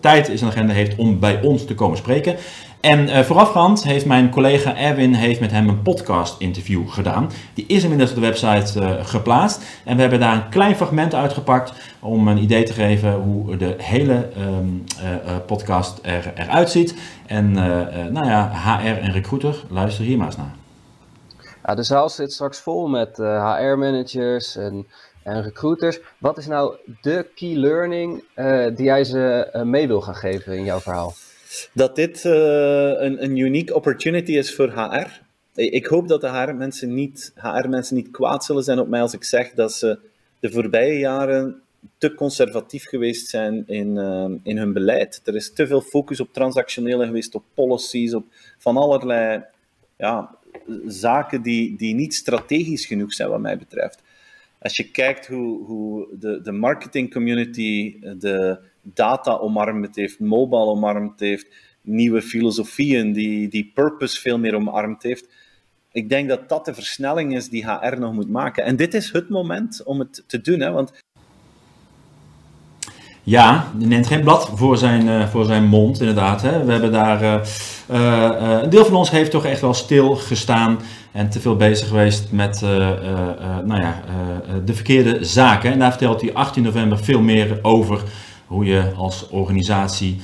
tijd 0.00 0.28
in 0.28 0.38
zijn 0.38 0.50
agenda 0.50 0.72
heeft 0.72 0.96
om 0.96 1.18
bij 1.18 1.42
ons 1.42 1.64
te 1.64 1.74
komen 1.74 1.96
spreken. 1.96 2.36
En 2.80 3.24
voorafgaand 3.24 3.84
heeft 3.84 4.06
mijn 4.06 4.30
collega 4.30 4.76
Erwin 4.76 5.14
heeft 5.14 5.40
met 5.40 5.50
hem 5.50 5.68
een 5.68 5.82
podcast 5.82 6.40
interview 6.40 6.88
gedaan. 6.88 7.30
Die 7.54 7.64
is 7.66 7.82
inmiddels 7.82 8.10
op 8.10 8.16
de 8.16 8.22
website 8.22 8.98
geplaatst. 9.02 9.62
En 9.84 9.94
we 9.94 10.00
hebben 10.00 10.20
daar 10.20 10.34
een 10.34 10.48
klein 10.48 10.76
fragment 10.76 11.14
uitgepakt 11.14 11.72
om 12.00 12.28
een 12.28 12.42
idee 12.42 12.62
te 12.62 12.72
geven 12.72 13.12
hoe 13.12 13.56
de 13.56 13.74
hele 13.78 14.28
um, 14.38 14.84
podcast 15.46 15.98
er, 16.02 16.32
eruit 16.34 16.70
ziet. 16.70 16.94
En 17.26 17.52
nou 18.12 18.26
ja, 18.26 18.50
HR 18.54 18.98
en 18.98 19.12
recruiter, 19.12 19.64
luister 19.68 20.04
hier 20.04 20.16
maar 20.16 20.26
eens 20.26 20.36
naar. 20.36 20.61
De 21.62 21.82
zaal 21.82 22.08
zit 22.08 22.32
straks 22.32 22.60
vol 22.60 22.88
met 22.88 23.16
HR-managers 23.16 24.56
eh, 24.56 24.64
en, 24.64 24.86
en 25.22 25.42
recruiters. 25.42 26.00
Wat 26.18 26.38
is 26.38 26.46
nou 26.46 26.76
de 27.00 27.26
key 27.34 27.54
learning 27.54 28.24
uh, 28.36 28.66
die 28.76 28.84
jij 28.84 29.04
ze 29.04 29.50
uh, 29.52 29.62
mee 29.62 29.86
wil 29.86 30.00
gaan 30.00 30.14
geven 30.14 30.56
in 30.56 30.64
jouw 30.64 30.80
verhaal? 30.80 31.14
Dat 31.74 31.96
dit 31.96 32.24
een, 32.24 33.22
een 33.22 33.36
unique 33.36 33.74
opportunity 33.74 34.32
is 34.32 34.54
voor 34.54 34.70
HR. 34.70 35.20
Ik 35.54 35.86
hoop 35.86 36.08
dat 36.08 36.20
de 36.20 36.28
HR-mensen 36.28 36.94
niet, 36.94 37.32
HR 37.34 37.94
niet 37.94 38.10
kwaad 38.10 38.44
zullen 38.44 38.62
zijn 38.62 38.78
op 38.78 38.88
mij 38.88 39.00
als 39.00 39.12
ik 39.12 39.24
zeg 39.24 39.52
dat 39.52 39.72
ze 39.72 39.98
de 40.40 40.50
voorbije 40.50 40.98
jaren 40.98 41.62
te 41.98 42.14
conservatief 42.14 42.88
geweest 42.88 43.28
zijn 43.28 43.64
in, 43.66 43.96
in 44.42 44.56
hun 44.58 44.72
beleid. 44.72 45.20
Er 45.24 45.34
is 45.34 45.52
te 45.52 45.66
veel 45.66 45.80
focus 45.80 46.20
op 46.20 46.32
transactionele 46.32 47.06
geweest, 47.06 47.34
op 47.34 47.44
policies, 47.54 48.14
op 48.14 48.24
van 48.58 48.76
allerlei 48.76 49.44
ja, 49.96 50.36
zaken 50.86 51.42
die, 51.42 51.76
die 51.76 51.94
niet 51.94 52.14
strategisch 52.14 52.86
genoeg 52.86 53.12
zijn, 53.12 53.28
wat 53.28 53.40
mij 53.40 53.58
betreft. 53.58 54.02
Als 54.58 54.76
je 54.76 54.90
kijkt 54.90 55.26
hoe, 55.26 55.64
hoe 55.64 56.08
de, 56.18 56.40
de 56.42 56.52
marketing 56.52 57.12
community 57.12 58.00
de 58.18 58.58
data 58.82 59.36
omarmd 59.36 59.96
heeft, 59.96 60.20
mobile 60.20 60.64
omarmd 60.64 61.20
heeft, 61.20 61.46
nieuwe 61.80 62.22
filosofieën, 62.22 63.12
die, 63.12 63.48
die 63.48 63.70
purpose 63.74 64.20
veel 64.20 64.38
meer 64.38 64.54
omarmd 64.54 65.02
heeft. 65.02 65.28
Ik 65.92 66.08
denk 66.08 66.28
dat 66.28 66.48
dat 66.48 66.64
de 66.64 66.74
versnelling 66.74 67.34
is 67.34 67.48
die 67.48 67.70
HR 67.70 67.98
nog 67.98 68.12
moet 68.12 68.28
maken. 68.28 68.64
En 68.64 68.76
dit 68.76 68.94
is 68.94 69.12
het 69.12 69.28
moment 69.28 69.82
om 69.84 69.98
het 69.98 70.24
te 70.26 70.40
doen, 70.40 70.60
hè, 70.60 70.70
want 70.70 70.92
ja, 73.24 73.68
die 73.74 73.86
neemt 73.86 74.06
geen 74.06 74.20
blad 74.20 74.50
voor 74.54 74.78
zijn, 74.78 75.06
uh, 75.06 75.26
voor 75.28 75.44
zijn 75.44 75.64
mond, 75.64 76.00
inderdaad. 76.00 76.42
Hè. 76.42 76.64
We 76.64 76.72
hebben 76.72 76.92
daar. 76.92 77.22
Uh, 77.22 77.34
uh, 77.90 78.58
een 78.62 78.70
deel 78.70 78.84
van 78.84 78.94
ons 78.94 79.10
heeft 79.10 79.30
toch 79.30 79.44
echt 79.44 79.60
wel 79.60 79.74
stil 79.74 80.14
gestaan 80.14 80.78
en 81.12 81.30
te 81.30 81.40
veel 81.40 81.56
bezig 81.56 81.88
geweest 81.88 82.32
met 82.32 82.60
nou 83.64 83.80
ja, 83.80 84.02
de 84.64 84.74
verkeerde 84.74 85.24
zaken. 85.24 85.72
En 85.72 85.78
daar 85.78 85.90
vertelt 85.90 86.20
hij 86.20 86.34
18 86.34 86.62
november 86.62 86.98
veel 86.98 87.20
meer 87.20 87.58
over 87.62 88.02
hoe 88.46 88.64
je 88.64 88.92
als 88.96 89.28
organisatie 89.30 90.20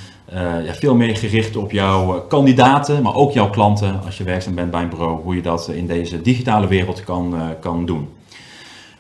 ja, 0.65 0.75
veel 0.75 0.95
meer 0.95 1.17
gericht 1.17 1.57
op 1.57 1.73
jouw 1.73 2.21
kandidaten, 2.21 3.03
maar 3.03 3.15
ook 3.15 3.33
jouw 3.33 3.51
klanten, 3.51 4.01
als 4.05 4.19
je 4.19 4.25
werkzaam 4.25 4.55
bent 4.55 4.71
bij 4.71 4.83
een 4.83 4.89
bureau, 4.89 5.23
hoe 5.23 5.35
je 5.35 5.43
dat 5.43 5.69
in 5.69 5.87
deze 5.87 6.23
digitale 6.23 6.67
wereld 6.67 7.05
kan, 7.05 7.35
kan 7.61 7.87
doen. 7.87 8.09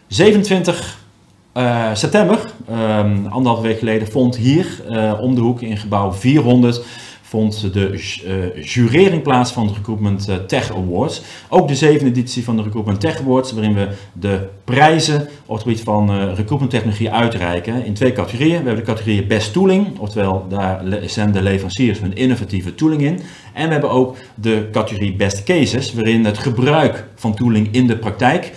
27 0.06 0.98
uh, 1.54 1.94
september, 1.94 2.47
um, 2.70 3.26
anderhalve 3.26 3.62
week 3.62 3.78
geleden, 3.78 4.08
vond 4.08 4.36
hier 4.36 4.82
uh, 4.90 5.12
om 5.20 5.34
de 5.34 5.40
hoek 5.40 5.62
in 5.62 5.76
gebouw 5.76 6.12
400 6.12 6.84
vond 7.22 7.72
de 7.72 7.90
uh, 8.26 8.64
jurering 8.64 9.22
plaats 9.22 9.52
van 9.52 9.66
de 9.66 9.72
Recruitment 9.72 10.30
Tech 10.46 10.74
Awards. 10.74 11.22
Ook 11.48 11.68
de 11.68 11.74
zevende 11.74 12.10
editie 12.10 12.44
van 12.44 12.56
de 12.56 12.62
Recruitment 12.62 13.00
Tech 13.00 13.20
Awards, 13.20 13.52
waarin 13.52 13.74
we 13.74 13.88
de 14.12 14.48
prijzen 14.64 15.28
op 15.46 15.54
het 15.54 15.62
gebied 15.62 15.80
van 15.80 16.10
recruitment 16.34 16.70
technologie 16.70 17.10
uitreiken 17.10 17.84
in 17.84 17.94
twee 17.94 18.12
categorieën. 18.12 18.50
We 18.50 18.66
hebben 18.66 18.84
de 18.84 18.90
categorie 18.90 19.26
Best 19.26 19.52
Tooling, 19.52 19.98
oftewel 19.98 20.46
daar 20.48 20.82
zijn 21.06 21.32
de 21.32 21.42
leveranciers 21.42 22.00
hun 22.00 22.16
innovatieve 22.16 22.74
tooling 22.74 23.02
in. 23.02 23.20
En 23.52 23.66
we 23.66 23.72
hebben 23.72 23.90
ook 23.90 24.16
de 24.34 24.68
categorie 24.72 25.16
Best 25.16 25.44
Cases, 25.44 25.94
waarin 25.94 26.24
het 26.24 26.38
gebruik 26.38 27.06
van 27.14 27.34
tooling 27.34 27.68
in 27.70 27.86
de 27.86 27.96
praktijk 27.96 28.44
uh, 28.44 28.50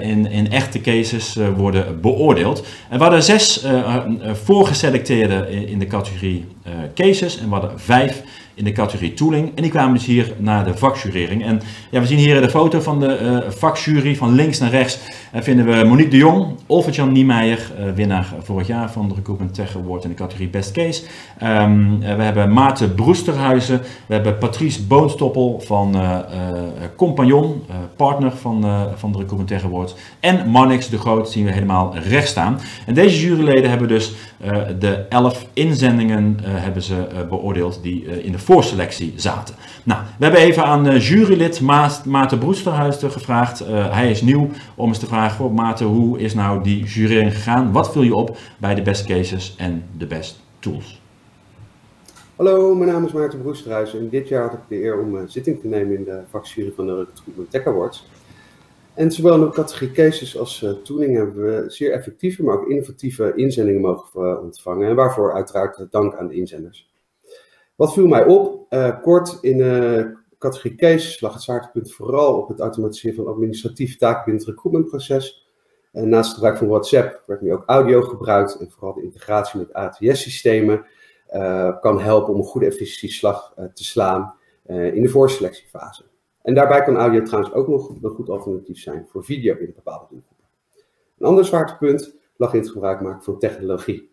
in, 0.00 0.30
in 0.30 0.50
echte 0.50 0.80
cases 0.80 1.36
uh, 1.36 1.48
worden 1.56 2.00
beoordeeld. 2.00 2.66
En 2.88 2.96
we 2.96 3.02
hadden 3.02 3.22
zes 3.22 3.64
uh, 3.64 3.96
voorgeselecteerde 4.32 5.46
in, 5.50 5.68
in 5.68 5.78
de 5.78 5.86
categorie 5.86 6.46
cases 6.94 7.38
en 7.38 7.48
we 7.48 7.54
hadden 7.54 7.80
vijf 7.80 8.22
in 8.58 8.64
de 8.64 8.72
categorie 8.72 9.14
tooling. 9.14 9.52
En 9.54 9.62
die 9.62 9.70
kwamen 9.70 9.94
dus 9.94 10.06
hier 10.06 10.32
naar 10.38 10.64
de 10.64 10.76
vakjurering. 10.76 11.44
En 11.44 11.60
ja, 11.90 12.00
we 12.00 12.06
zien 12.06 12.18
hier 12.18 12.40
de 12.40 12.50
foto 12.50 12.80
van 12.80 13.00
de 13.00 13.18
uh, 13.22 13.50
vakjury. 13.50 14.16
Van 14.16 14.34
links 14.34 14.58
naar 14.58 14.70
rechts 14.70 14.98
vinden 15.32 15.66
we 15.66 15.84
Monique 15.84 16.10
de 16.10 16.16
Jong, 16.16 16.46
Olfert-Jan 16.66 17.12
Niemeyer, 17.12 17.72
uh, 17.78 17.92
winnaar 17.94 18.34
vorig 18.42 18.66
jaar 18.66 18.90
van 18.90 19.08
de 19.08 19.14
Recruitment 19.14 19.54
Tech 19.54 19.76
Award 19.76 20.04
in 20.04 20.08
de 20.08 20.16
categorie 20.16 20.48
Best 20.48 20.72
Case. 20.72 21.02
Um, 21.42 21.98
we 22.00 22.22
hebben 22.22 22.52
Maarten 22.52 22.94
Broesterhuizen, 22.94 23.80
we 24.06 24.14
hebben 24.14 24.38
Patrice 24.38 24.82
Boonstoppel 24.82 25.62
van 25.64 25.96
Compagnon, 26.96 27.62
partner 27.96 28.32
van, 28.36 28.64
van 28.96 29.12
de 29.12 29.18
Recruitment 29.18 29.48
Tech 29.48 29.64
Award. 29.64 29.94
En 30.20 30.48
Marnix 30.48 30.88
de 30.88 30.98
Groot 30.98 31.30
zien 31.30 31.44
we 31.44 31.52
helemaal 31.52 31.94
rechts 32.08 32.30
staan. 32.30 32.60
En 32.86 32.94
deze 32.94 33.20
juryleden 33.20 33.70
hebben 33.70 33.88
dus 33.88 34.12
de 34.78 35.06
elf 35.08 35.46
inzendingen 35.52 36.38
hebben 36.42 36.82
ze 36.82 37.06
beoordeeld 37.28 37.78
die 37.82 38.22
in 38.24 38.32
de 38.32 38.38
voorselectie 38.48 39.12
zaten. 39.16 39.54
Nou, 39.84 40.00
we 40.18 40.24
hebben 40.24 40.42
even 40.42 40.64
aan 40.64 40.86
uh, 40.86 41.08
jurylid 41.08 41.60
Maarten 42.04 42.38
Broesterhuister 42.38 43.10
gevraagd. 43.10 43.60
Uh, 43.62 43.94
hij 43.94 44.10
is 44.10 44.22
nieuw 44.22 44.48
om 44.74 44.88
eens 44.88 44.98
te 44.98 45.06
vragen, 45.06 45.44
oh, 45.44 45.54
Maarten, 45.54 45.86
hoe 45.86 46.18
is 46.18 46.34
nou 46.34 46.62
die 46.62 46.84
jurering 46.84 47.34
gegaan? 47.34 47.72
Wat 47.72 47.92
viel 47.92 48.02
je 48.02 48.14
op 48.14 48.36
bij 48.58 48.74
de 48.74 48.82
best 48.82 49.06
cases 49.06 49.54
en 49.58 49.82
de 49.98 50.06
best 50.06 50.40
tools? 50.58 51.02
Hallo, 52.36 52.74
mijn 52.74 52.90
naam 52.90 53.04
is 53.04 53.12
Maarten 53.12 53.42
Broesterhuizen 53.42 53.98
en 53.98 54.08
dit 54.08 54.28
jaar 54.28 54.42
had 54.42 54.52
ik 54.52 54.60
de 54.68 54.82
eer 54.82 55.00
om 55.00 55.14
uh, 55.14 55.22
zitting 55.26 55.60
te 55.60 55.66
nemen 55.66 55.96
in 55.96 56.04
de 56.04 56.20
vakjury 56.30 56.72
van 56.76 56.86
de 56.86 56.96
Recruitment 56.96 57.50
Tech 57.50 57.66
Awards. 57.66 58.06
En 58.94 59.12
zowel 59.12 59.34
in 59.34 59.40
de 59.40 59.50
categorie 59.50 59.92
cases 59.92 60.38
als 60.38 60.62
uh, 60.62 60.70
tooling 60.70 61.16
hebben 61.16 61.44
we 61.44 61.64
zeer 61.66 61.92
effectieve, 61.92 62.42
maar 62.42 62.54
ook 62.54 62.68
innovatieve 62.68 63.32
inzendingen 63.34 63.80
mogen 63.80 64.42
ontvangen. 64.42 64.88
En 64.88 64.94
waarvoor 64.94 65.32
uiteraard 65.32 65.86
dank 65.90 66.14
aan 66.14 66.28
de 66.28 66.34
inzenders. 66.34 66.87
Wat 67.78 67.92
viel 67.92 68.06
mij 68.06 68.24
op? 68.24 68.66
Uh, 68.70 69.00
kort 69.00 69.38
in 69.40 69.56
de 69.56 70.04
uh, 70.06 70.16
categorie 70.38 70.76
case 70.76 71.18
lag 71.20 71.32
het 71.32 71.42
zwaartepunt 71.42 71.92
vooral 71.92 72.36
op 72.36 72.48
het 72.48 72.60
automatiseren 72.60 73.16
van 73.16 73.26
administratieve 73.26 73.96
taken 73.96 74.24
binnen 74.24 74.42
het 74.42 74.54
recruitmentproces. 74.54 75.48
En 75.92 76.08
naast 76.08 76.26
het 76.26 76.34
gebruik 76.34 76.56
van 76.56 76.68
WhatsApp 76.68 77.22
werd 77.26 77.40
nu 77.40 77.52
ook 77.52 77.62
audio 77.66 78.02
gebruikt 78.02 78.58
en 78.58 78.70
vooral 78.70 78.94
de 78.94 79.02
integratie 79.02 79.58
met 79.58 79.72
ATS-systemen 79.72 80.84
uh, 81.34 81.80
kan 81.80 82.00
helpen 82.00 82.34
om 82.34 82.40
een 82.40 82.46
goede 82.46 82.66
efficiëntieslag 82.66 83.54
te 83.74 83.84
slaan 83.84 84.34
in 84.66 85.02
de 85.02 85.08
voorselectiefase. 85.08 86.04
En 86.42 86.54
daarbij 86.54 86.82
kan 86.82 86.96
audio 86.96 87.22
trouwens 87.22 87.54
ook 87.54 87.68
nog 87.68 87.88
een 87.88 88.10
goed 88.10 88.28
alternatief 88.28 88.78
zijn 88.78 89.06
voor 89.08 89.24
video 89.24 89.56
in 89.56 89.72
bepaalde 89.74 90.06
doelgroepen. 90.10 90.46
Een 91.18 91.26
ander 91.26 91.44
zwaartepunt 91.44 92.14
lag 92.36 92.52
in 92.52 92.60
het 92.60 92.70
gebruik 92.70 93.00
maken 93.00 93.22
van 93.22 93.38
technologie, 93.38 94.10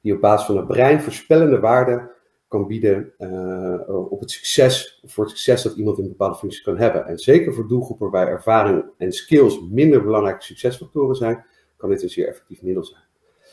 die 0.00 0.14
op 0.14 0.20
basis 0.20 0.46
van 0.46 0.56
een 0.56 0.66
brein 0.66 1.00
voorspellende 1.00 1.60
waarden 1.60 2.10
kan 2.48 2.66
bieden 2.66 3.12
uh, 3.18 4.10
op 4.10 4.20
het 4.20 4.30
succes, 4.30 5.02
voor 5.04 5.24
het 5.24 5.32
succes 5.32 5.62
dat 5.62 5.76
iemand 5.76 5.98
in 5.98 6.04
een 6.04 6.10
bepaalde 6.10 6.36
functie 6.36 6.62
kan 6.62 6.78
hebben. 6.78 7.06
En 7.06 7.18
zeker 7.18 7.54
voor 7.54 7.68
doelgroepen 7.68 8.10
waar 8.10 8.28
ervaring 8.28 8.84
en 8.96 9.12
skills 9.12 9.60
minder 9.70 10.02
belangrijke 10.02 10.44
succesfactoren 10.44 11.16
zijn, 11.16 11.44
kan 11.76 11.88
dit 11.88 12.02
een 12.02 12.08
zeer 12.08 12.28
effectief 12.28 12.62
middel 12.62 12.84
zijn. 12.84 13.02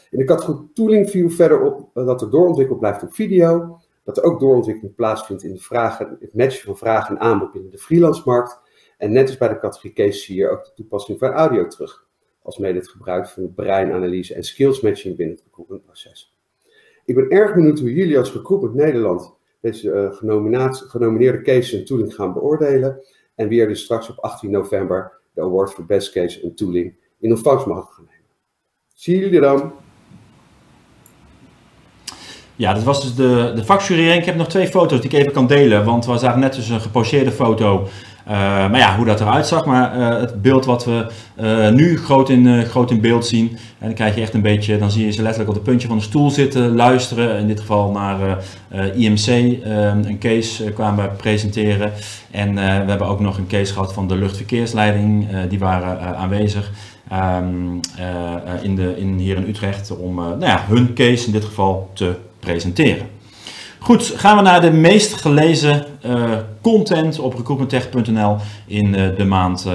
In 0.09 0.17
de 0.17 0.25
categorie 0.25 0.69
tooling 0.73 1.09
viel 1.09 1.29
verder 1.29 1.61
op 1.61 1.89
dat 1.93 2.21
er 2.21 2.29
doorontwikkeld 2.29 2.79
blijft 2.79 3.03
op 3.03 3.13
video, 3.13 3.79
dat 4.03 4.17
er 4.17 4.23
ook 4.23 4.39
doorontwikkeling 4.39 4.95
plaatsvindt 4.95 5.43
in 5.43 5.53
de 5.53 5.59
vragen, 5.59 6.17
het 6.19 6.35
matchen 6.35 6.65
van 6.65 6.77
vraag 6.77 7.09
en 7.09 7.19
aanbod 7.19 7.51
binnen 7.51 7.71
de 7.71 7.77
freelance-markt. 7.77 8.59
En 8.97 9.11
net 9.11 9.27
als 9.27 9.37
bij 9.37 9.47
de 9.47 9.59
categorie 9.59 9.93
case 9.93 10.19
zie 10.19 10.35
je 10.35 10.49
ook 10.49 10.63
de 10.63 10.71
toepassing 10.75 11.19
van 11.19 11.31
audio 11.31 11.67
terug, 11.67 12.07
als 12.41 12.57
mede 12.57 12.79
het 12.79 12.89
gebruik 12.89 13.27
van 13.27 13.53
breinanalyse 13.53 14.33
en 14.33 14.43
skills 14.43 14.81
matching 14.81 15.15
binnen 15.15 15.35
het 15.35 15.45
recruitmentproces. 15.45 16.34
Ik 17.05 17.15
ben 17.15 17.29
erg 17.29 17.53
benieuwd 17.53 17.79
hoe 17.79 17.93
jullie 17.93 18.17
als 18.17 18.33
Recruitment 18.33 18.73
Nederland 18.73 19.33
deze 19.61 20.11
uh, 20.21 20.33
genomineerde 20.89 21.41
cases 21.41 21.73
en 21.73 21.85
tooling 21.85 22.15
gaan 22.15 22.33
beoordelen. 22.33 22.99
En 23.35 23.47
wie 23.47 23.61
er 23.61 23.67
dus 23.67 23.83
straks 23.83 24.09
op 24.09 24.19
18 24.19 24.51
november 24.51 25.11
de 25.33 25.41
award 25.41 25.73
voor 25.73 25.85
Best 25.85 26.11
Case 26.11 26.41
en 26.41 26.55
Tooling 26.55 26.95
in 27.19 27.31
ontvangst 27.31 27.65
mag 27.65 27.93
gaan 27.95 28.05
nemen. 28.05 28.29
Zie 28.93 29.19
jullie 29.19 29.39
dan? 29.39 29.73
Ja, 32.55 32.73
dat 32.73 32.83
was 32.83 33.01
dus 33.01 33.15
de, 33.15 33.51
de 33.55 33.65
vakjury. 33.65 34.09
Ik 34.09 34.25
heb 34.25 34.35
nog 34.35 34.47
twee 34.47 34.67
foto's 34.67 35.01
die 35.01 35.09
ik 35.09 35.17
even 35.17 35.31
kan 35.31 35.47
delen. 35.47 35.85
Want 35.85 36.05
we 36.05 36.17
zagen 36.17 36.39
net 36.39 36.55
dus 36.55 36.69
een 36.69 36.81
geposeerde 36.81 37.31
foto 37.31 37.87
maar 38.25 38.77
ja, 38.77 38.95
hoe 38.95 39.05
dat 39.05 39.21
eruit 39.21 39.47
zag, 39.47 39.65
maar 39.65 39.97
uh, 39.97 40.19
het 40.19 40.41
beeld 40.41 40.65
wat 40.65 40.85
we 40.85 41.05
uh, 41.41 41.69
nu 41.69 41.97
groot 41.97 42.29
in, 42.29 42.65
groot 42.65 42.91
in 42.91 43.01
beeld 43.01 43.25
zien. 43.25 43.49
En 43.79 43.85
dan 43.85 43.93
krijg 43.93 44.15
je 44.15 44.21
echt 44.21 44.33
een 44.33 44.41
beetje, 44.41 44.77
dan 44.77 44.91
zie 44.91 45.05
je 45.05 45.11
ze 45.11 45.21
letterlijk 45.21 45.49
op 45.49 45.55
het 45.55 45.63
puntje 45.63 45.87
van 45.87 45.97
de 45.97 46.03
stoel 46.03 46.29
zitten, 46.29 46.75
luisteren. 46.75 47.39
In 47.39 47.47
dit 47.47 47.59
geval 47.59 47.91
naar 47.91 48.37
IMC, 48.95 49.27
een 50.05 50.17
case 50.19 50.63
kwamen 50.63 51.15
presenteren. 51.15 51.91
En 52.31 52.53
we 52.55 52.61
hebben 52.61 53.07
ook 53.07 53.19
nog 53.19 53.37
een 53.37 53.47
case 53.47 53.73
gehad 53.73 53.93
van 53.93 54.07
de 54.07 54.15
luchtverkeersleiding, 54.15 55.27
die 55.49 55.59
waren 55.59 56.17
aanwezig. 56.17 56.71
Um, 57.13 57.79
in 58.61 58.75
de, 58.75 58.93
in, 58.97 59.17
hier 59.17 59.35
in 59.35 59.47
Utrecht 59.47 59.97
om 59.97 60.15
nou 60.15 60.39
ja, 60.39 60.65
hun 60.67 60.93
case 60.93 61.25
in 61.25 61.31
dit 61.31 61.45
geval 61.45 61.89
te 61.93 62.15
presenteren. 62.39 63.07
Goed, 63.85 64.13
gaan 64.15 64.37
we 64.37 64.41
naar 64.41 64.61
de 64.61 64.71
meest 64.71 65.13
gelezen 65.13 65.85
uh, 66.05 66.31
content 66.61 67.19
op 67.19 67.33
recruitmenttech.nl 67.33 68.37
in 68.65 68.87
uh, 68.87 69.15
de 69.17 69.25
maand, 69.25 69.67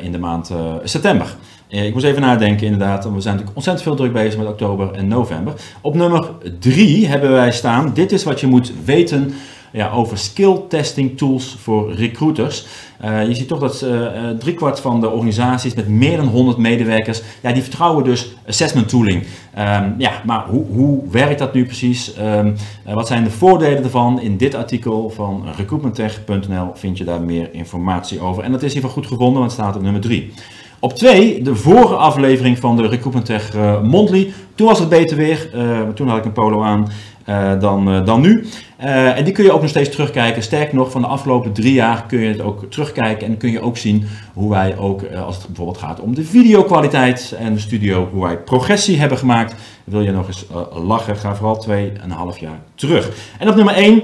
in 0.00 0.12
de 0.12 0.18
maand 0.18 0.52
september. 0.84 1.34
ik 1.68 1.92
moest 1.92 2.04
even 2.04 2.20
nadenken 2.20 2.66
inderdaad, 2.66 3.02
want 3.02 3.16
we 3.16 3.20
zijn 3.20 3.34
natuurlijk 3.34 3.56
ontzettend 3.56 3.86
veel 3.86 3.96
druk 3.96 4.12
bezig 4.12 4.38
met 4.38 4.48
oktober 4.48 4.92
en 4.92 5.08
november. 5.08 5.52
Op 5.80 5.94
nummer 5.94 6.28
3 6.58 7.06
hebben 7.06 7.32
wij 7.32 7.52
staan, 7.52 7.94
dit 7.94 8.12
is 8.12 8.24
wat 8.24 8.40
je 8.40 8.46
moet 8.46 8.72
weten 8.84 9.34
ja, 9.72 9.90
over 9.90 10.18
skill 10.18 10.60
testing 10.68 11.18
tools 11.18 11.56
voor 11.58 11.92
recruiters. 11.92 12.66
Uh, 13.04 13.28
je 13.28 13.34
ziet 13.34 13.48
toch 13.48 13.58
dat 13.58 13.82
uh, 13.84 14.28
driekwart 14.38 14.80
van 14.80 15.00
de 15.00 15.10
organisaties 15.10 15.74
met 15.74 15.88
meer 15.88 16.16
dan 16.16 16.26
100 16.26 16.56
medewerkers, 16.56 17.22
ja, 17.42 17.52
die 17.52 17.62
vertrouwen 17.62 18.04
dus 18.04 18.36
assessment 18.46 18.88
tooling. 18.88 19.22
Um, 19.58 19.94
ja, 19.98 20.10
maar 20.24 20.44
hoe, 20.48 20.64
hoe 20.72 21.00
werkt 21.10 21.38
dat 21.38 21.54
nu 21.54 21.64
precies? 21.64 22.14
Uh, 22.18 22.46
wat 22.84 23.06
zijn 23.06 23.24
de 23.24 23.30
voordelen 23.30 23.82
ervan? 23.82 24.20
In 24.20 24.36
dit 24.36 24.54
artikel 24.54 25.10
van 25.10 25.44
recruitmenttech.nl 25.56 26.70
vind 26.74 26.98
je 26.98 27.04
daar 27.04 27.20
meer 27.20 27.48
informatie 27.52 28.20
over. 28.20 28.42
En 28.42 28.52
dat 28.52 28.62
is 28.62 28.72
hiervan 28.72 28.90
goed 28.90 29.06
gevonden, 29.06 29.38
want 29.38 29.52
het 29.52 29.60
staat 29.60 29.76
op 29.76 29.82
nummer 29.82 30.00
3. 30.00 30.32
Op 30.80 30.92
2, 30.92 31.42
de 31.42 31.54
vorige 31.54 31.94
aflevering 31.94 32.58
van 32.58 32.76
de 32.76 32.88
Recruitment 32.88 33.26
Tech 33.26 33.54
Mondly. 33.82 34.32
Toen 34.54 34.66
was 34.66 34.78
het 34.78 34.88
beter 34.88 35.16
weer, 35.16 35.50
toen 35.94 36.08
had 36.08 36.18
ik 36.18 36.24
een 36.24 36.32
polo 36.32 36.62
aan. 36.62 36.88
eh, 37.28 37.60
dan, 37.60 37.90
eh, 37.90 38.04
dan 38.04 38.20
nu. 38.20 38.46
Eh, 38.78 39.16
en 39.16 39.24
die 39.24 39.32
kun 39.32 39.44
je 39.44 39.52
ook 39.52 39.60
nog 39.60 39.70
steeds 39.70 39.90
terugkijken. 39.90 40.42
Sterker 40.42 40.74
nog, 40.74 40.90
van 40.90 41.00
de 41.00 41.06
afgelopen 41.06 41.52
drie 41.52 41.72
jaar 41.72 42.06
kun 42.06 42.20
je 42.20 42.28
het 42.28 42.40
ook 42.40 42.70
terugkijken. 42.70 43.26
En 43.26 43.36
kun 43.36 43.50
je 43.50 43.60
ook 43.60 43.76
zien 43.76 44.04
hoe 44.34 44.50
wij 44.50 44.76
ook, 44.76 45.02
als 45.24 45.36
het 45.36 45.46
bijvoorbeeld 45.46 45.78
gaat 45.78 46.00
om 46.00 46.14
de 46.14 46.24
videokwaliteit 46.24 47.34
en 47.38 47.54
de 47.54 47.60
studio, 47.60 48.08
hoe 48.12 48.22
wij 48.22 48.38
progressie 48.38 48.98
hebben 48.98 49.18
gemaakt. 49.18 49.54
Wil 49.84 50.00
je 50.00 50.12
nog 50.12 50.26
eens 50.26 50.46
lachen, 50.72 51.16
ga 51.16 51.34
vooral 51.34 51.64
2,5 51.68 52.38
jaar 52.38 52.60
terug. 52.74 53.10
En 53.38 53.48
op 53.48 53.54
nummer 53.54 53.74
1, 53.74 54.02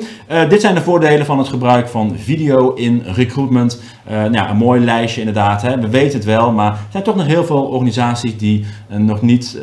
dit 0.49 0.61
zijn 0.61 0.75
de 0.75 0.81
voordelen 0.81 1.27
van 1.27 1.39
het 1.39 1.49
gebruik 1.49 1.89
van 1.89 2.17
video 2.19 2.73
in 2.73 3.03
recruitment. 3.07 3.83
nou 4.09 4.33
ja, 4.33 4.51
een 4.51 4.57
mooi 4.57 4.81
lijstje 4.81 5.21
inderdaad. 5.21 5.63
Hè. 5.63 5.81
We 5.81 5.89
weten 5.89 6.17
het 6.17 6.25
wel, 6.25 6.53
maar 6.53 6.73
er 6.73 6.79
zijn 6.91 7.03
toch 7.03 7.17
nog 7.17 7.27
heel 7.27 7.45
veel 7.45 7.65
organisaties 7.65 8.37
die 8.37 8.65
nog 8.89 9.23
niet 9.23 9.59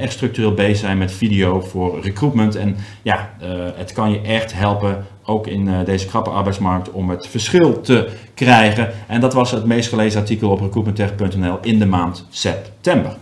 echt 0.00 0.12
structureel 0.12 0.54
bezig 0.54 0.76
zijn 0.76 0.98
met 0.98 1.12
video 1.12 1.60
voor 1.60 2.00
recruitment. 2.02 2.56
En 2.56 2.76
ja, 3.02 3.30
het 3.76 3.89
kan 3.92 4.10
je 4.10 4.20
echt 4.20 4.52
helpen, 4.52 5.06
ook 5.24 5.46
in 5.46 5.66
uh, 5.66 5.78
deze 5.84 6.06
krappe 6.06 6.30
arbeidsmarkt, 6.30 6.90
om 6.90 7.10
het 7.10 7.26
verschil 7.26 7.80
te 7.80 8.08
krijgen. 8.34 8.88
En 9.06 9.20
dat 9.20 9.34
was 9.34 9.50
het 9.50 9.64
meest 9.64 9.88
gelezen 9.88 10.20
artikel 10.20 10.50
op 10.50 10.60
recruitmenttech.nl 10.60 11.58
in 11.62 11.78
de 11.78 11.86
maand 11.86 12.26
september. 12.30 13.16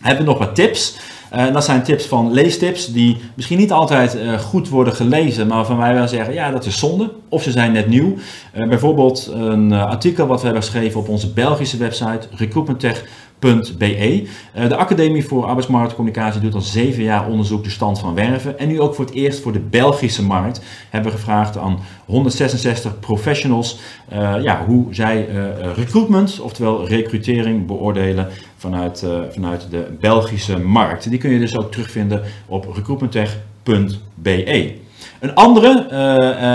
Hebben 0.00 0.24
we 0.24 0.30
nog 0.30 0.38
wat 0.38 0.54
tips? 0.54 0.96
Uh, 1.34 1.52
dat 1.52 1.64
zijn 1.64 1.82
tips 1.82 2.06
van 2.06 2.32
leestips 2.32 2.92
die 2.92 3.16
misschien 3.34 3.58
niet 3.58 3.72
altijd 3.72 4.14
uh, 4.16 4.38
goed 4.38 4.68
worden 4.68 4.92
gelezen, 4.94 5.46
maar 5.46 5.66
van 5.66 5.76
wij 5.76 5.94
wel 5.94 6.08
zeggen, 6.08 6.34
ja, 6.34 6.50
dat 6.50 6.66
is 6.66 6.78
zonde. 6.78 7.12
Of 7.28 7.42
ze 7.42 7.50
zijn 7.50 7.72
net 7.72 7.88
nieuw. 7.88 8.14
Bijvoorbeeld 8.52 9.30
een 9.32 9.72
artikel 9.72 10.26
wat 10.26 10.38
we 10.38 10.44
hebben 10.44 10.62
geschreven 10.62 11.00
op 11.00 11.08
onze 11.08 11.32
Belgische 11.32 11.76
website, 11.76 12.28
recruitmenttech.nl 12.30 13.31
Be. 13.42 14.26
Eh, 14.52 14.68
de 14.68 14.76
Academie 14.76 15.24
voor 15.24 15.44
Arbeidsmarktcommunicatie 15.44 16.40
doet 16.40 16.54
al 16.54 16.60
zeven 16.60 17.02
jaar 17.02 17.28
onderzoek 17.28 17.64
de 17.64 17.70
stand 17.70 17.98
van 17.98 18.14
werven. 18.14 18.58
En 18.58 18.68
nu 18.68 18.80
ook 18.80 18.94
voor 18.94 19.04
het 19.04 19.14
eerst 19.14 19.40
voor 19.40 19.52
de 19.52 19.60
Belgische 19.60 20.22
markt 20.22 20.60
hebben 20.90 21.12
we 21.12 21.18
gevraagd 21.18 21.58
aan 21.58 21.78
166 22.06 23.00
professionals 23.00 23.78
uh, 24.12 24.34
ja, 24.42 24.64
hoe 24.64 24.86
zij 24.90 25.28
uh, 25.28 25.44
recruitment, 25.74 26.40
oftewel 26.40 26.88
recrutering, 26.88 27.66
beoordelen 27.66 28.28
vanuit, 28.56 29.06
vanuit 29.30 29.66
de 29.70 29.96
Belgische 30.00 30.58
markt. 30.58 31.10
Die 31.10 31.18
kun 31.18 31.30
je 31.30 31.38
dus 31.38 31.56
ook 31.56 31.70
terugvinden 31.70 32.22
op 32.46 32.74
recruitmenttech.be. 32.74 34.80
Een 35.22 35.34
andere, 35.34 35.86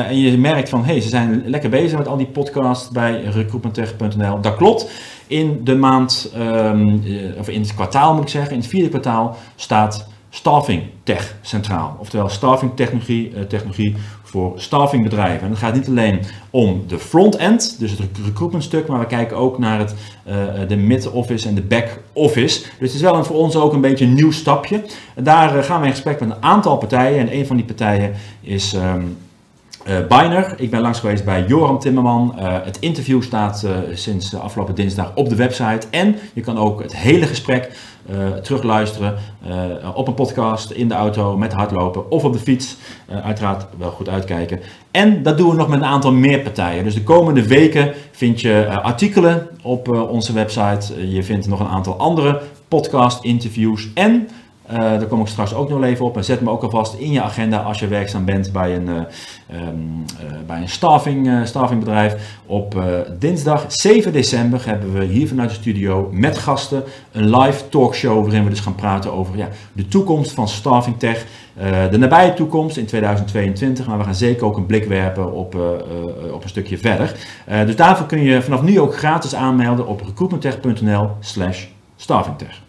en 0.08 0.18
je 0.18 0.38
merkt 0.38 0.70
van, 0.70 0.86
hey, 0.86 1.02
ze 1.02 1.10
zijn 1.10 1.44
lekker 1.46 1.70
bezig 1.70 1.98
met 1.98 2.08
al 2.08 2.18
die 2.18 2.28
podcasts 2.28 2.90
bij 2.90 3.24
recruitmenttech.nl. 3.24 4.42
Dat 4.42 4.56
klopt. 4.56 4.90
In 5.28 5.62
de 5.64 5.76
maand, 5.76 6.34
um, 6.38 7.04
of 7.40 7.50
in 7.50 7.62
het 7.62 7.74
kwartaal 7.74 8.14
moet 8.14 8.24
ik 8.24 8.30
zeggen, 8.30 8.52
in 8.52 8.60
het 8.60 8.68
vierde 8.68 8.90
kwartaal 8.90 9.38
staat 9.56 10.08
staffing 10.30 10.84
tech 11.04 11.36
centraal. 11.42 11.98
Oftewel 12.00 12.30
staffing 12.30 12.76
technologie, 12.76 13.48
technologie 13.48 13.96
voor 14.38 14.54
staffingbedrijven. 14.56 15.42
En 15.42 15.50
het 15.50 15.60
gaat 15.60 15.74
niet 15.74 15.88
alleen 15.88 16.20
om 16.50 16.84
de 16.88 17.00
front-end, 17.00 17.76
dus 17.80 17.92
het 17.92 18.00
recruitment 18.26 18.64
stuk, 18.64 18.88
maar 18.88 19.00
we 19.00 19.06
kijken 19.06 19.38
ook 19.38 19.58
naar 19.60 19.80
het, 19.80 19.94
uh, 20.28 20.34
de 20.68 20.76
mid-office 20.76 21.48
en 21.48 21.56
de 21.56 21.62
back-office. 21.62 22.60
Dus 22.60 22.88
het 22.88 22.94
is 22.94 23.02
wel 23.02 23.16
een, 23.16 23.26
voor 23.26 23.36
ons 23.36 23.56
ook 23.56 23.74
een 23.74 23.82
beetje 23.82 24.06
een 24.06 24.14
nieuw 24.14 24.32
stapje. 24.32 24.84
Daar 25.16 25.58
uh, 25.58 25.64
gaan 25.64 25.80
we 25.80 25.86
in 25.86 25.92
gesprek 25.92 26.20
met 26.20 26.30
een 26.30 26.44
aantal 26.44 26.78
partijen 26.78 27.20
en 27.20 27.36
een 27.36 27.46
van 27.46 27.56
die 27.56 27.66
partijen 27.66 28.14
is... 28.42 28.74
Uh, 28.74 28.94
Biner. 29.88 30.54
Ik 30.58 30.72
ben 30.72 30.82
langs 30.82 31.00
geweest 31.00 31.26
bij 31.26 31.46
Joram 31.48 31.80
Timmerman. 31.80 32.36
Uh, 32.40 32.56
het 32.64 32.80
interview 32.80 33.22
staat 33.22 33.64
uh, 33.66 33.72
sinds 33.94 34.36
afgelopen 34.36 34.76
dinsdag 34.76 35.12
op 35.16 35.30
de 35.30 35.36
website. 35.36 35.88
En 35.90 36.16
je 36.34 36.42
kan 36.42 36.58
ook 36.58 36.82
het 36.84 36.96
hele 36.96 37.26
gesprek 37.26 37.72
terugluisteren 38.42 39.18
op 39.96 40.08
een 40.08 40.14
podcast, 40.14 40.72
in 40.72 40.88
de 40.88 40.94
auto, 40.94 41.38
met 41.38 41.54
hardlopen 41.54 42.12
of 42.12 42.24
op 42.24 42.34
de 42.34 42.40
fiets. 42.40 42.78
uiteraard 43.24 43.66
wel 43.78 43.92
goed 43.92 44.10
uitkijken. 44.10 44.60
En 44.92 45.24
dat 45.24 45.38
doen 45.38 45.50
we 45.50 45.56
nog 45.56 45.68
met 45.68 45.80
een 45.80 45.86
aantal 45.86 46.12
meer 46.12 46.40
partijen. 46.40 46.84
Dus 46.84 46.94
de 46.94 47.04
komende 47.04 47.48
weken 47.48 47.94
vind 48.12 48.42
je 48.42 48.80
artikelen 48.82 49.48
op 49.62 49.88
onze 50.10 50.34
website. 50.34 51.10
Je 51.10 51.24
vindt 51.24 51.48
nog 51.48 51.60
een 51.60 51.68
aantal 51.68 51.98
andere 51.98 52.42
podcast 52.68 53.24
interviews 53.24 53.90
en 53.94 54.28
uh, 54.72 54.78
daar 54.78 55.06
kom 55.06 55.22
ik 55.22 55.28
straks 55.28 55.54
ook 55.54 55.70
nog 55.70 55.84
even 55.84 56.06
op. 56.06 56.18
En 56.18 56.24
zet 56.24 56.42
me 56.42 56.50
ook 56.50 56.64
alvast 56.64 56.94
in 56.94 57.12
je 57.12 57.22
agenda 57.22 57.58
als 57.58 57.80
je 57.80 57.88
werkzaam 57.88 58.26
bent 58.26 58.52
bij 58.52 58.76
een, 58.76 58.88
uh, 58.88 59.58
bij 60.48 60.62
een 60.62 60.70
staffing, 60.70 61.48
staffingbedrijf. 61.48 62.40
Op 62.46 62.84
dinsdag 63.20 63.66
7 63.68 64.14
december 64.14 64.66
hebben 64.66 64.94
we 64.94 65.04
hier 65.04 65.28
vanuit 65.28 65.50
de 65.50 65.56
studio 65.56 66.10
met 66.12 66.38
gasten 66.38 66.84
een 67.12 67.38
live 67.38 67.70
talkshow 67.70 68.24
waarin 68.24 68.44
we 68.44 68.50
dus 68.50 68.60
gaan 68.60 68.76
praten 68.76 69.14
over 69.14 69.38
ja, 69.38 69.50
de 69.74 69.88
toekomst 69.88 70.32
van 70.32 70.48
staffing 70.48 71.00
tech. 71.00 71.26
de 71.92 71.98
nabije 71.98 72.34
toekomst 72.34 72.78
in 72.78 72.86
2022, 72.86 73.88
maar 73.88 73.98
we 73.98 74.04
gaan 74.04 74.16
zeker 74.16 74.46
ook 74.46 74.58
een 74.58 74.66
blik 74.66 74.86
werpen 74.86 75.34
op, 75.34 75.56
op 76.34 76.44
een 76.44 76.50
stukje 76.50 76.78
verder. 76.78 77.16
dus 77.66 77.76
daarvoor 77.76 78.06
kun 78.06 78.22
je 78.22 78.42
vanaf 78.42 78.62
nu 78.62 78.80
ook 78.80 78.98
gratis 78.98 79.36
aanmelden 79.36 79.88
op 79.88 80.02
recruitmenttech.nl 80.02 81.10
slash 81.20 81.66
staffingtech. 81.96 82.66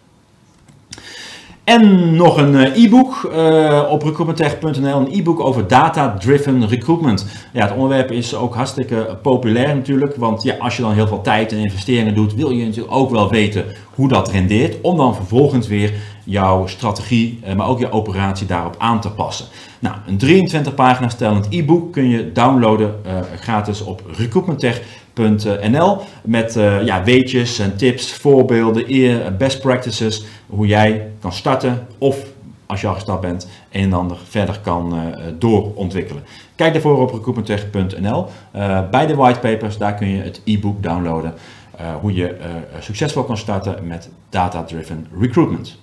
En 1.69 2.15
nog 2.15 2.37
een 2.37 2.55
eh, 2.55 2.83
e-book 2.83 3.31
uh, 3.35 3.83
op 3.89 4.03
recruitmenttech.nl, 4.03 4.99
een 4.99 5.11
e-book 5.11 5.39
over 5.39 5.67
data-driven 5.67 6.67
recruitment. 6.67 7.25
Ja, 7.53 7.61
het 7.61 7.73
onderwerp 7.73 8.11
is 8.11 8.35
ook 8.35 8.55
hartstikke 8.55 9.17
populair 9.21 9.75
natuurlijk, 9.75 10.15
want 10.15 10.43
ja, 10.43 10.55
als 10.59 10.75
je 10.75 10.81
dan 10.81 10.93
heel 10.93 11.07
veel 11.07 11.21
tijd 11.21 11.51
en 11.51 11.57
investeringen 11.57 12.15
doet, 12.15 12.33
wil 12.33 12.49
je 12.49 12.65
natuurlijk 12.65 12.95
ook 12.95 13.09
wel 13.09 13.29
weten 13.29 13.65
hoe 13.95 14.07
dat 14.07 14.31
rendeert, 14.31 14.81
om 14.81 14.97
dan 14.97 15.15
vervolgens 15.15 15.67
weer 15.67 15.93
jouw 16.23 16.67
strategie, 16.67 17.39
uh, 17.47 17.53
maar 17.53 17.67
ook 17.67 17.79
je 17.79 17.91
operatie 17.91 18.47
daarop 18.47 18.75
aan 18.77 19.01
te 19.01 19.11
passen. 19.11 19.45
Nou, 19.79 19.95
een 20.07 20.17
23 20.17 20.73
pagina 20.73 21.09
stellend 21.09 21.47
e-book 21.49 21.91
kun 21.93 22.09
je 22.09 22.31
downloaden 22.31 22.95
gratis 23.39 23.83
op 23.83 24.01
met 26.23 26.53
ja, 26.83 27.03
weetjes 27.03 27.59
en 27.59 27.77
tips, 27.77 28.13
voorbeelden, 28.13 29.37
best 29.37 29.61
practices 29.61 30.25
hoe 30.47 30.67
jij 30.67 31.11
kan 31.19 31.33
starten 31.33 31.87
of 31.97 32.25
als 32.69 32.81
je 32.81 32.87
al 32.87 32.93
gestart 32.93 33.21
bent, 33.21 33.47
een 33.71 33.83
en 33.83 33.93
ander 33.93 34.17
verder 34.23 34.59
kan 34.59 34.95
uh, 34.95 35.01
doorontwikkelen. 35.39 36.23
Kijk 36.55 36.73
daarvoor 36.73 36.99
op 36.99 37.11
recruitmenttech.nl. 37.11 38.25
Uh, 38.55 38.89
bij 38.89 39.07
de 39.07 39.15
whitepapers, 39.15 39.77
daar 39.77 39.95
kun 39.95 40.07
je 40.07 40.21
het 40.21 40.41
e-book 40.45 40.83
downloaden. 40.83 41.33
Hoe 42.01 42.13
je 42.13 42.35
succesvol 42.79 43.23
kan 43.23 43.37
starten 43.37 43.87
met 43.87 44.09
data-driven 44.29 45.07
recruitment. 45.19 45.77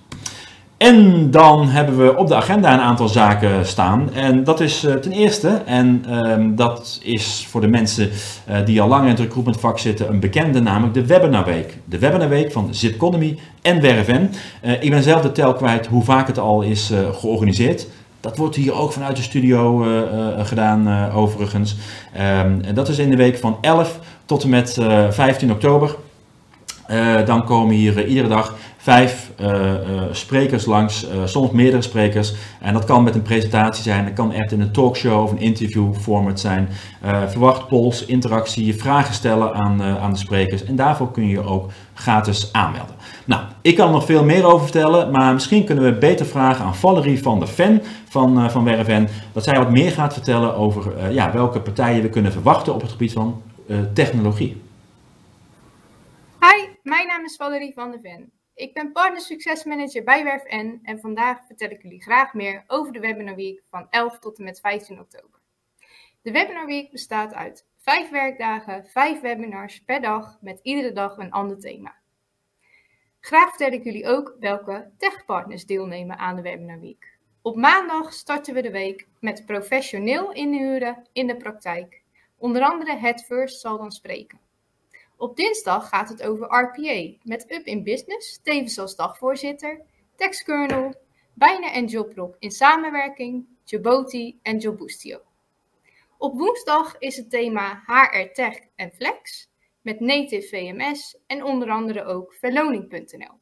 En 0.77 1.31
dan 1.31 1.67
hebben 1.67 1.97
we 1.97 2.17
op 2.17 2.27
de 2.27 2.35
agenda 2.35 2.73
een 2.73 2.79
aantal 2.79 3.07
zaken 3.07 3.65
staan. 3.65 4.13
En 4.13 4.43
dat 4.43 4.59
is 4.59 4.83
uh, 4.83 4.93
ten 4.93 5.11
eerste, 5.11 5.47
en 5.65 6.05
um, 6.29 6.55
dat 6.55 6.99
is 7.03 7.47
voor 7.49 7.61
de 7.61 7.67
mensen 7.67 8.09
uh, 8.49 8.65
die 8.65 8.81
al 8.81 8.87
lang 8.87 9.03
in 9.03 9.09
het 9.09 9.19
recruitmentvak 9.19 9.79
zitten, 9.79 10.09
een 10.09 10.19
bekende, 10.19 10.61
namelijk 10.61 10.93
de 10.93 11.05
Webinarweek. 11.05 11.77
De 11.85 11.99
Webinarweek 11.99 12.51
van 12.51 12.67
Zipconomy 12.71 13.37
en 13.61 13.81
WRFN. 13.81 14.29
Uh, 14.61 14.83
ik 14.83 14.89
ben 14.89 15.03
zelf 15.03 15.21
de 15.21 15.31
tel 15.31 15.53
kwijt 15.53 15.87
hoe 15.87 16.03
vaak 16.03 16.27
het 16.27 16.39
al 16.39 16.61
is 16.61 16.91
georganiseerd. 17.11 17.87
Dat 18.19 18.37
wordt 18.37 18.55
hier 18.55 18.73
ook 18.73 18.91
vanuit 18.91 19.15
de 19.15 19.21
studio 19.21 19.85
gedaan, 20.37 21.11
overigens. 21.11 21.75
Um, 22.15 22.61
en 22.61 22.73
dat 22.73 22.87
is 22.87 22.97
in 22.97 23.09
de 23.09 23.15
week 23.15 23.37
van 23.37 23.57
11 23.61 23.99
tot 24.25 24.43
en 24.43 24.49
met 24.49 24.77
15 25.09 25.51
oktober. 25.51 25.95
Dan 27.25 27.45
komen 27.45 27.75
hier 27.75 28.05
iedere 28.05 28.27
dag 28.27 28.55
vijf 28.77 29.31
uh, 29.41 29.73
sprekers 30.11 30.65
langs, 30.65 31.07
soms 31.25 31.51
meerdere 31.51 31.81
sprekers. 31.81 32.33
En 32.61 32.73
dat 32.73 32.85
kan 32.85 33.03
met 33.03 33.15
een 33.15 33.21
presentatie 33.21 33.83
zijn, 33.83 34.05
dat 34.05 34.13
kan 34.13 34.31
echt 34.31 34.51
in 34.51 34.61
een 34.61 34.71
talkshow 34.71 35.23
of 35.23 35.31
een 35.31 35.39
interview 35.39 35.93
format 35.95 36.39
zijn. 36.39 36.69
verwacht 37.27 37.67
polls, 37.67 38.05
interactie, 38.05 38.75
vragen 38.75 39.13
stellen 39.13 39.53
aan, 39.53 39.81
aan 39.81 40.11
de 40.11 40.17
sprekers. 40.17 40.63
En 40.63 40.75
daarvoor 40.75 41.11
kun 41.11 41.23
je 41.23 41.29
je 41.29 41.43
ook 41.43 41.69
gratis 41.93 42.49
aanmelden. 42.51 42.95
Nou, 43.25 43.41
ik 43.61 43.75
kan 43.75 43.87
er 43.87 43.93
nog 43.93 44.05
veel 44.05 44.23
meer 44.23 44.45
over 44.45 44.63
vertellen, 44.63 45.11
maar 45.11 45.33
misschien 45.33 45.63
kunnen 45.63 45.83
we 45.83 45.93
beter 45.93 46.25
vragen 46.25 46.65
aan 46.65 46.75
Valerie 46.75 47.21
van 47.21 47.39
der 47.39 47.47
Ven 47.47 47.81
van, 48.09 48.51
van. 48.51 49.07
Dat 49.33 49.43
zij 49.43 49.57
wat 49.57 49.71
meer 49.71 49.91
gaat 49.91 50.13
vertellen 50.13 50.55
over 50.55 51.11
ja, 51.11 51.31
welke 51.31 51.59
partijen 51.59 52.01
we 52.01 52.09
kunnen 52.09 52.31
verwachten 52.31 52.73
op 52.73 52.81
het 52.81 52.91
gebied 52.91 53.13
van 53.13 53.41
technologie. 53.93 54.65
Mijn 56.87 57.07
naam 57.07 57.23
is 57.23 57.35
Valerie 57.35 57.73
van 57.73 57.91
der 57.91 57.99
Ven. 57.99 58.31
Ik 58.53 58.73
ben 58.73 58.91
Partner 58.91 59.21
Succesmanager 59.21 60.03
bij 60.03 60.23
WerfN 60.23 60.79
en 60.83 60.99
vandaag 60.99 61.45
vertel 61.45 61.69
ik 61.69 61.81
jullie 61.81 62.01
graag 62.01 62.33
meer 62.33 62.63
over 62.67 62.93
de 62.93 62.99
Webinar 62.99 63.35
Week 63.35 63.63
van 63.69 63.87
11 63.89 64.19
tot 64.19 64.37
en 64.37 64.43
met 64.43 64.59
15 64.59 64.99
oktober. 64.99 65.39
De 66.21 66.31
Webinar 66.31 66.65
Week 66.65 66.91
bestaat 66.91 67.33
uit 67.33 67.67
5 67.77 68.09
werkdagen, 68.09 68.85
5 68.85 69.21
webinars 69.21 69.83
per 69.83 70.01
dag 70.01 70.37
met 70.41 70.59
iedere 70.61 70.91
dag 70.91 71.17
een 71.17 71.31
ander 71.31 71.59
thema. 71.59 71.95
Graag 73.19 73.49
vertel 73.49 73.71
ik 73.71 73.83
jullie 73.83 74.07
ook 74.07 74.35
welke 74.39 74.91
techpartners 74.97 75.65
deelnemen 75.65 76.17
aan 76.17 76.35
de 76.35 76.41
Webinar 76.41 76.79
Week. 76.79 77.17
Op 77.41 77.55
maandag 77.55 78.13
starten 78.13 78.53
we 78.53 78.61
de 78.61 78.71
week 78.71 79.07
met 79.19 79.45
professioneel 79.45 80.33
inhuren 80.33 81.07
in 81.13 81.27
de 81.27 81.37
praktijk. 81.37 82.01
Onder 82.37 82.61
andere 82.61 82.95
het 82.95 83.25
First 83.25 83.59
zal 83.59 83.77
dan 83.77 83.91
spreken. 83.91 84.46
Op 85.17 85.35
dinsdag 85.35 85.89
gaat 85.89 86.09
het 86.09 86.23
over 86.23 86.45
RPA 86.45 87.17
met 87.23 87.51
Up 87.51 87.65
in 87.65 87.83
Business, 87.83 88.39
tevens 88.43 88.79
als 88.79 88.95
dagvoorzitter, 88.95 89.81
TextKernel, 90.15 90.93
Bijna 91.33 91.71
en 91.71 91.85
Jobrock 91.85 92.35
in 92.39 92.51
samenwerking, 92.51 93.45
Joboti 93.63 94.39
en 94.41 94.57
Jobboostio. 94.57 95.21
Op 96.17 96.37
woensdag 96.37 96.97
is 96.97 97.17
het 97.17 97.29
thema 97.29 97.83
HR 97.85 98.33
Tech 98.33 98.59
en 98.75 98.91
Flex 98.91 99.49
met 99.81 99.99
Native 99.99 100.47
VMS 100.47 101.17
en 101.27 101.43
onder 101.43 101.69
andere 101.69 102.03
ook 102.03 102.33
verloning.nl. 102.33 103.39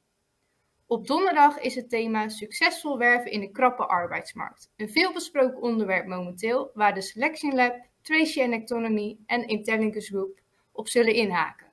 Op 0.87 1.07
donderdag 1.07 1.59
is 1.59 1.75
het 1.75 1.89
thema 1.89 2.29
succesvol 2.29 2.97
werven 2.97 3.31
in 3.31 3.39
de 3.39 3.51
krappe 3.51 3.85
arbeidsmarkt. 3.85 4.71
Een 4.75 4.89
veelbesproken 4.89 5.61
onderwerp 5.61 6.07
momenteel 6.07 6.71
waar 6.73 6.93
de 6.93 7.01
Selection 7.01 7.55
Lab, 7.55 7.75
Tracy 8.01 8.41
Economy 8.41 9.17
en 9.25 9.47
Intelligence 9.47 10.07
Group 10.07 10.39
op 10.71 10.87
zullen 10.87 11.13
inhaken. 11.13 11.64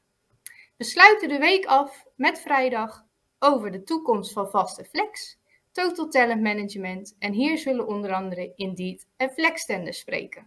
We 0.83 0.89
sluiten 0.89 1.29
de 1.29 1.39
week 1.39 1.65
af 1.65 2.05
met 2.17 2.41
vrijdag 2.41 3.05
over 3.39 3.71
de 3.71 3.83
toekomst 3.83 4.33
van 4.33 4.51
vaste 4.51 4.85
flex, 4.85 5.39
total 5.73 6.09
talent 6.09 6.43
management 6.43 7.17
en 7.19 7.33
hier 7.33 7.59
zullen 7.59 7.87
onder 7.87 8.13
andere 8.13 8.53
Indeed 8.57 9.07
en 9.17 9.31
Flex 9.31 9.65
tenders 9.65 9.99
spreken. 9.99 10.47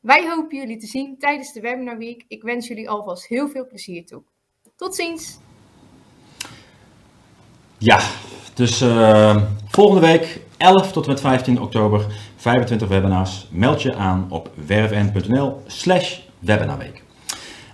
Wij 0.00 0.28
hopen 0.28 0.56
jullie 0.56 0.76
te 0.76 0.86
zien 0.86 1.18
tijdens 1.18 1.52
de 1.52 1.60
Webinar 1.60 1.98
Week. 1.98 2.24
Ik 2.28 2.42
wens 2.42 2.68
jullie 2.68 2.88
alvast 2.88 3.26
heel 3.26 3.48
veel 3.48 3.66
plezier 3.66 4.06
toe. 4.06 4.22
Tot 4.76 4.94
ziens! 4.94 5.38
Ja, 7.78 8.00
dus 8.54 8.82
uh, 8.82 9.42
volgende 9.68 10.06
week 10.06 10.40
11 10.56 10.92
tot 10.92 11.04
en 11.04 11.10
met 11.10 11.20
15 11.20 11.60
oktober 11.60 12.06
25 12.36 12.88
webinars. 12.88 13.48
Meld 13.50 13.82
je 13.82 13.94
aan 13.94 14.26
op 14.30 14.50
werfn.nl 14.66 15.62
slash 15.66 16.20
webinarweek. 16.38 17.06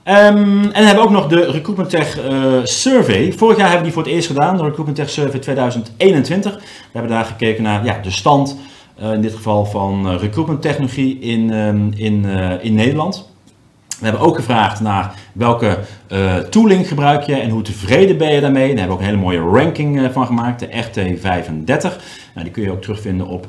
Um, 0.08 0.14
en 0.14 0.72
dan 0.72 0.84
hebben 0.84 0.94
we 0.94 1.08
ook 1.08 1.10
nog 1.10 1.26
de 1.26 1.50
Recruitment 1.50 1.90
Tech 1.90 2.24
uh, 2.24 2.60
Survey. 2.64 3.32
Vorig 3.32 3.56
jaar 3.56 3.70
hebben 3.70 3.78
we 3.78 3.84
die 3.84 3.92
voor 3.92 4.02
het 4.02 4.12
eerst 4.12 4.26
gedaan, 4.26 4.56
de 4.56 4.62
Recruitment 4.62 4.96
Tech 4.96 5.10
Survey 5.10 5.40
2021. 5.40 6.54
We 6.54 6.60
hebben 6.92 7.10
daar 7.10 7.24
gekeken 7.24 7.62
naar 7.62 7.84
ja, 7.84 7.98
de 8.02 8.10
stand, 8.10 8.56
uh, 9.02 9.12
in 9.12 9.20
dit 9.20 9.34
geval 9.34 9.64
van 9.64 10.12
uh, 10.12 10.20
recruitment 10.20 10.62
technologie 10.62 11.18
in, 11.18 11.52
um, 11.52 11.92
in, 11.96 12.24
in 12.60 12.74
Nederland. 12.74 13.28
We 13.98 14.04
hebben 14.04 14.22
ook 14.22 14.36
gevraagd 14.36 14.80
naar 14.80 15.14
welke 15.32 15.78
tooling 16.50 16.88
gebruik 16.88 17.22
je 17.22 17.34
en 17.34 17.50
hoe 17.50 17.62
tevreden 17.62 18.18
ben 18.18 18.32
je 18.32 18.40
daarmee. 18.40 18.68
Daar 18.68 18.78
hebben 18.78 18.86
we 18.86 18.92
ook 18.92 19.00
een 19.00 19.18
hele 19.18 19.40
mooie 19.40 19.58
ranking 19.60 20.08
van 20.12 20.26
gemaakt, 20.26 20.60
de 20.60 20.66
RT35. 20.66 21.82
Nou, 22.34 22.42
die 22.42 22.50
kun 22.50 22.62
je 22.62 22.70
ook 22.70 22.82
terugvinden 22.82 23.26
op 23.26 23.48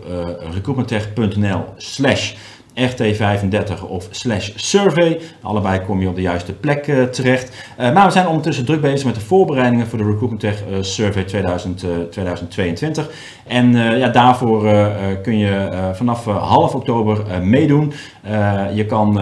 recruitmenttech.nl 0.54 1.63
slash 1.78 2.34
RT35 2.76 3.88
of 3.88 4.08
slash 4.12 4.52
survey. 4.56 5.20
Allebei 5.42 5.80
kom 5.80 6.02
je 6.02 6.08
op 6.08 6.16
de 6.16 6.22
juiste 6.22 6.54
plek 6.54 6.88
uh, 6.88 7.04
terecht. 7.04 7.52
Uh, 7.80 7.94
maar 7.94 8.06
we 8.06 8.12
zijn 8.12 8.28
ondertussen 8.28 8.66
druk 8.66 8.82
bezig 8.82 9.06
met 9.06 9.16
de 9.16 9.22
voorbereidingen 9.22 9.88
voor 9.88 9.98
de 9.98 10.04
Recruitment 10.04 10.40
Tech 10.40 10.64
uh, 10.70 10.78
Survey 10.82 11.24
2000, 11.24 11.86
2022. 12.10 13.10
En 13.48 13.74
ja, 13.76 14.10
daarvoor 14.10 14.70
kun 15.24 15.38
je 15.38 15.70
vanaf 15.94 16.26
half 16.26 16.76
oktober 16.76 17.24
meedoen. 17.44 17.94
je 18.74 18.86
kan 18.86 19.20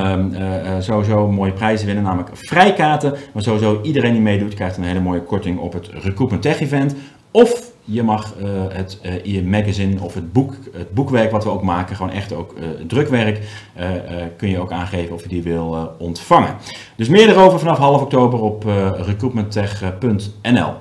sowieso 0.79 1.27
mooie 1.27 1.51
prijzen 1.51 1.85
winnen, 1.85 2.03
namelijk 2.03 2.29
vrijkaarten. 2.33 3.13
Maar 3.33 3.43
sowieso 3.43 3.79
iedereen 3.81 4.11
die 4.11 4.21
meedoet 4.21 4.53
krijgt 4.53 4.77
een 4.77 4.83
hele 4.83 4.99
mooie 4.99 5.21
korting 5.21 5.59
op 5.59 5.73
het 5.73 5.87
Recruitment 5.87 6.41
Tech 6.41 6.61
event. 6.61 6.95
Of 7.31 7.72
je 7.83 8.03
mag 8.03 8.33
uh, 8.41 8.47
het 8.69 8.99
uh, 9.25 9.37
e-magazine 9.37 10.01
of 10.01 10.13
het, 10.13 10.33
boek, 10.33 10.53
het 10.73 10.93
boekwerk 10.93 11.31
wat 11.31 11.43
we 11.43 11.49
ook 11.49 11.63
maken, 11.63 11.95
gewoon 11.95 12.11
echt 12.11 12.33
ook 12.33 12.53
uh, 12.57 12.63
drukwerk, 12.87 13.39
kun 14.37 14.49
je 14.49 14.59
ook 14.59 14.71
aangeven 14.71 15.15
of 15.15 15.23
je 15.23 15.29
die 15.29 15.43
wil 15.43 15.95
ontvangen. 15.97 16.55
Dus 16.95 17.07
meer 17.07 17.29
erover 17.29 17.59
vanaf 17.59 17.77
half 17.77 18.01
oktober 18.01 18.41
op 18.41 18.63
recruitmenttech.nl. 18.97 20.73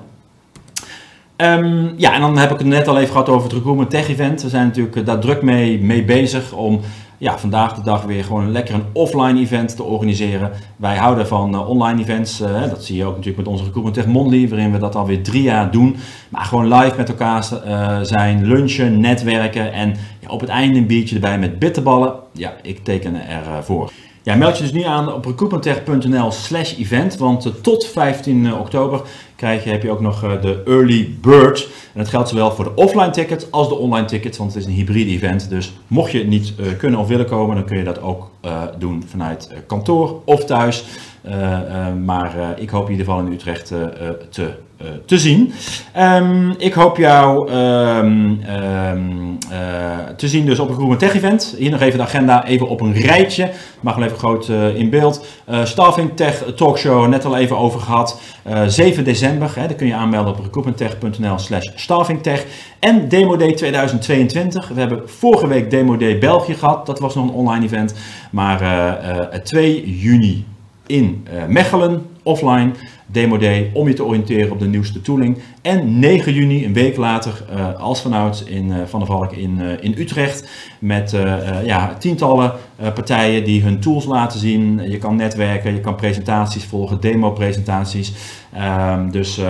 Um, 1.37 1.95
ja, 1.97 2.15
en 2.15 2.21
dan 2.21 2.39
heb 2.39 2.51
ik 2.51 2.59
het 2.59 2.67
net 2.67 2.89
al 2.89 2.97
even 2.99 3.11
gehad 3.11 3.29
over 3.29 3.43
het 3.43 3.53
Recruitment 3.53 3.91
Tech 3.91 4.09
Event. 4.09 4.43
We 4.43 4.49
zijn 4.49 4.67
natuurlijk 4.67 5.07
daar 5.07 5.19
druk 5.19 5.43
mee, 5.43 5.81
mee 5.81 6.05
bezig 6.05 6.53
om 6.53 6.81
ja, 7.23 7.39
vandaag 7.39 7.75
de 7.75 7.83
dag 7.83 8.03
weer 8.03 8.25
gewoon 8.25 8.53
lekker 8.53 8.75
een 8.75 8.85
offline 8.93 9.41
event 9.41 9.77
te 9.77 9.83
organiseren. 9.83 10.51
Wij 10.77 10.97
houden 10.97 11.27
van 11.27 11.55
uh, 11.55 11.69
online 11.69 12.01
events. 12.01 12.41
Uh, 12.41 12.69
dat 12.69 12.85
zie 12.85 12.97
je 12.97 13.05
ook 13.05 13.17
natuurlijk 13.17 13.37
met 13.37 13.47
onze 13.47 13.65
Recruitment 13.65 13.95
Tech 13.97 14.07
Monthly, 14.07 14.49
waarin 14.49 14.73
we 14.73 14.79
dat 14.79 14.95
alweer 14.95 15.23
drie 15.23 15.43
jaar 15.43 15.71
doen. 15.71 15.97
Maar 16.29 16.45
gewoon 16.45 16.75
live 16.75 16.97
met 16.97 17.09
elkaar 17.09 17.49
uh, 17.67 17.99
zijn, 18.01 18.47
lunchen, 18.47 19.01
netwerken 19.01 19.73
en 19.73 19.97
ja, 20.21 20.29
op 20.29 20.41
het 20.41 20.49
einde 20.49 20.79
een 20.79 20.87
biertje 20.87 21.15
erbij 21.15 21.39
met 21.39 21.59
bitterballen. 21.59 22.15
Ja, 22.33 22.53
ik 22.63 22.85
teken 22.85 23.29
ervoor. 23.57 23.93
Ja, 24.23 24.35
meld 24.35 24.57
je 24.57 24.63
dus 24.63 24.73
nu 24.73 24.83
aan 24.83 25.13
op 25.13 25.25
recruitmenttech.nl 25.25 26.31
slash 26.31 26.79
event, 26.79 27.17
want 27.17 27.63
tot 27.63 27.87
15 27.87 28.55
oktober 28.55 29.01
je, 29.51 29.71
heb 29.71 29.83
je 29.83 29.91
ook 29.91 30.01
nog 30.01 30.21
de 30.41 30.63
early 30.67 31.15
bird. 31.21 31.69
En 31.93 31.99
dat 32.01 32.09
geldt 32.09 32.29
zowel 32.29 32.53
voor 32.53 32.65
de 32.65 32.75
offline 32.75 33.11
tickets 33.11 33.51
als 33.51 33.69
de 33.69 33.75
online 33.75 34.07
tickets, 34.07 34.39
want 34.39 34.55
het 34.55 34.63
is 34.63 34.69
een 34.69 34.75
hybride 34.75 35.11
event. 35.11 35.49
Dus 35.49 35.73
mocht 35.87 36.13
je 36.13 36.25
niet 36.25 36.53
uh, 36.61 36.67
kunnen 36.79 37.01
of 37.01 37.09
willen 37.09 37.27
komen, 37.27 37.57
dan 37.57 37.65
kun 37.65 37.79
je 37.79 37.85
dat 37.85 38.03
ook 38.03 38.31
uh, 38.45 38.63
doen 38.79 39.05
vanuit 39.09 39.51
kantoor 39.67 40.23
of 40.25 40.45
thuis. 40.45 40.85
Maar 42.05 42.35
ik 42.57 42.71
hoop 42.71 42.85
in 42.85 42.91
ieder 42.91 43.07
geval 43.07 43.21
in 43.27 43.33
Utrecht 43.33 43.67
te 44.31 44.55
te 45.07 45.19
zien. 45.19 45.53
Um, 45.99 46.55
ik 46.59 46.73
hoop 46.73 46.97
jou 46.97 47.53
um, 47.53 48.41
uh, 48.43 49.29
te 50.17 50.29
zien 50.29 50.47
dus 50.47 50.59
op 50.59 50.69
een 50.69 50.75
Groene 50.75 50.97
Tech 50.97 51.15
Event. 51.15 51.55
Hier 51.59 51.71
nog 51.71 51.81
even 51.81 51.99
de 51.99 52.05
agenda 52.05 52.47
even 52.47 52.69
op 52.69 52.81
een 52.81 52.93
rijtje. 52.93 53.51
Mag 53.81 53.95
wel 53.95 54.05
even 54.05 54.19
groot 54.19 54.49
in 54.75 54.91
beeld. 54.91 55.27
Staffing 55.63 56.17
Tech 56.17 56.45
Talkshow, 56.57 57.09
net 57.09 57.25
al 57.25 57.37
even 57.37 57.59
over 57.59 57.81
gehad. 57.81 58.21
7 58.67 59.05
december, 59.05 59.53
hè, 59.55 59.75
kun 59.75 59.87
je 59.87 59.95
aanmelden 59.95 60.33
op 60.33 60.41
recruitmenttech.nl 60.43 61.39
slash 61.39 61.69
staffingtech. 61.75 62.45
En 62.79 63.09
Demo 63.09 63.37
Day 63.37 63.53
2022. 63.53 64.69
We 64.69 64.81
hebben 64.81 65.03
vorige 65.05 65.47
week 65.47 65.71
Demo 65.71 65.97
Day 65.97 66.19
België 66.19 66.55
gehad. 66.55 66.87
Dat 66.87 66.99
was 66.99 67.15
nog 67.15 67.25
een 67.25 67.35
online 67.35 67.65
event. 67.65 67.95
Maar 68.31 68.61
2 69.43 69.99
juni 69.99 70.45
in 70.87 71.27
Mechelen, 71.49 72.07
offline. 72.23 72.71
Demo 73.13 73.39
Day 73.39 73.71
om 73.73 73.89
je 73.89 73.95
te 73.95 74.05
oriënteren 74.05 74.51
op 74.51 74.59
de 74.59 74.67
nieuwste 74.67 75.01
tooling. 75.01 75.39
En 75.63 75.99
9 75.99 76.33
juni, 76.33 76.65
een 76.65 76.73
week 76.73 76.97
later, 76.97 77.45
uh, 77.55 77.81
als 77.81 78.01
vanouds 78.01 78.45
in 78.45 78.67
uh, 78.67 78.77
Van 78.87 78.99
der 79.01 79.09
Valk 79.09 79.33
in, 79.33 79.61
in 79.81 79.95
Utrecht. 79.99 80.49
Met 80.79 81.17
ja, 81.65 81.95
tientallen 81.99 82.53
partijen 82.95 83.45
die 83.45 83.63
hun 83.63 83.81
tools 83.81 84.05
laten 84.05 84.39
zien. 84.39 84.91
Je 84.91 84.99
kan 84.99 85.17
netwerken, 85.17 85.75
je 85.75 85.81
kan 85.81 85.95
presentaties 85.95 86.65
volgen, 86.65 87.01
demo-presentaties. 87.01 88.13
Ehm, 88.53 89.11
dus 89.11 89.41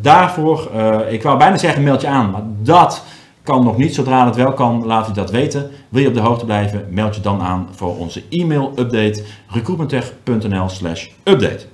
daarvoor, 0.00 0.70
ik 1.10 1.22
wou 1.22 1.38
bijna 1.38 1.56
zeggen 1.56 1.82
meld 1.82 2.00
je 2.00 2.06
aan, 2.06 2.30
maar 2.30 2.42
dat 2.62 3.04
kan 3.46 3.64
nog 3.64 3.76
niet. 3.76 3.94
Zodra 3.94 4.26
het 4.26 4.36
wel 4.36 4.52
kan, 4.52 4.86
laat 4.86 5.08
u 5.08 5.12
dat 5.12 5.30
weten. 5.30 5.70
Wil 5.88 6.02
je 6.02 6.08
op 6.08 6.14
de 6.14 6.20
hoogte 6.20 6.44
blijven, 6.44 6.86
meld 6.90 7.14
je 7.14 7.20
dan 7.20 7.40
aan 7.40 7.68
voor 7.70 7.96
onze 7.98 8.22
e-mail 8.30 8.72
update 8.78 9.22
recruitmenttech.nl 9.48 10.68
slash 10.68 11.08
update. 11.24 11.66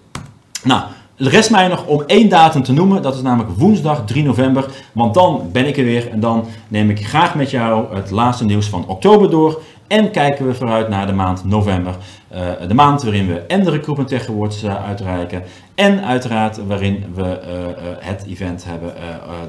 Nou, 0.65 0.83
de 1.17 1.29
rest 1.29 1.51
mij 1.51 1.69
nog 1.69 1.87
om 1.87 2.03
één 2.07 2.29
datum 2.29 2.63
te 2.63 2.73
noemen. 2.73 3.03
Dat 3.03 3.15
is 3.15 3.23
namelijk 3.23 3.59
woensdag 3.59 4.05
3 4.05 4.25
november. 4.25 4.71
Want 4.93 5.15
dan 5.15 5.49
ben 5.53 5.67
ik 5.67 5.77
er 5.77 5.85
weer 5.85 6.11
en 6.11 6.21
dan 6.21 6.45
neem 6.69 6.91
ik 6.91 7.07
graag 7.07 7.35
met 7.35 7.51
jou 7.51 7.95
het 7.95 8.11
laatste 8.11 8.45
nieuws 8.45 8.69
van 8.69 8.85
oktober 8.87 9.31
door. 9.31 9.61
En 9.93 10.11
kijken 10.11 10.47
we 10.47 10.55
vooruit 10.55 10.89
naar 10.89 11.07
de 11.07 11.13
maand 11.13 11.45
november. 11.45 11.97
Uh, 12.35 12.69
de 12.69 12.75
maand 12.75 13.03
waarin 13.03 13.27
we 13.27 13.39
en 13.39 13.65
de 13.65 13.71
Recruitment 13.71 14.09
Tech 14.09 14.29
Awards 14.29 14.65
uh, 14.65 14.85
uitreiken. 14.85 15.43
En 15.75 16.05
uiteraard 16.05 16.67
waarin 16.67 17.05
we 17.15 17.23
uh, 17.23 17.85
het 17.99 18.25
event 18.27 18.65
hebben. 18.65 18.95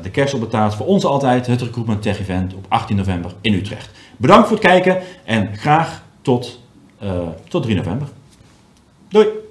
de 0.02 0.10
kerst 0.10 0.40
betaald 0.40 0.76
voor 0.76 0.86
ons 0.86 1.06
altijd. 1.06 1.48
Het 1.48 1.62
Recruitment 1.62 2.02
Tech 2.02 2.20
Event 2.20 2.54
op 2.54 2.66
18 2.68 2.96
november 2.96 3.32
in 3.42 3.54
Utrecht. 3.54 3.90
Bedankt 4.18 4.48
voor 4.48 4.58
het 4.58 4.66
kijken 4.66 5.02
en 5.24 5.58
graag 5.58 6.04
tot, 6.22 6.60
tot 7.48 7.64
3 7.64 7.76
november. 7.76 8.08
Doei! 9.10 9.43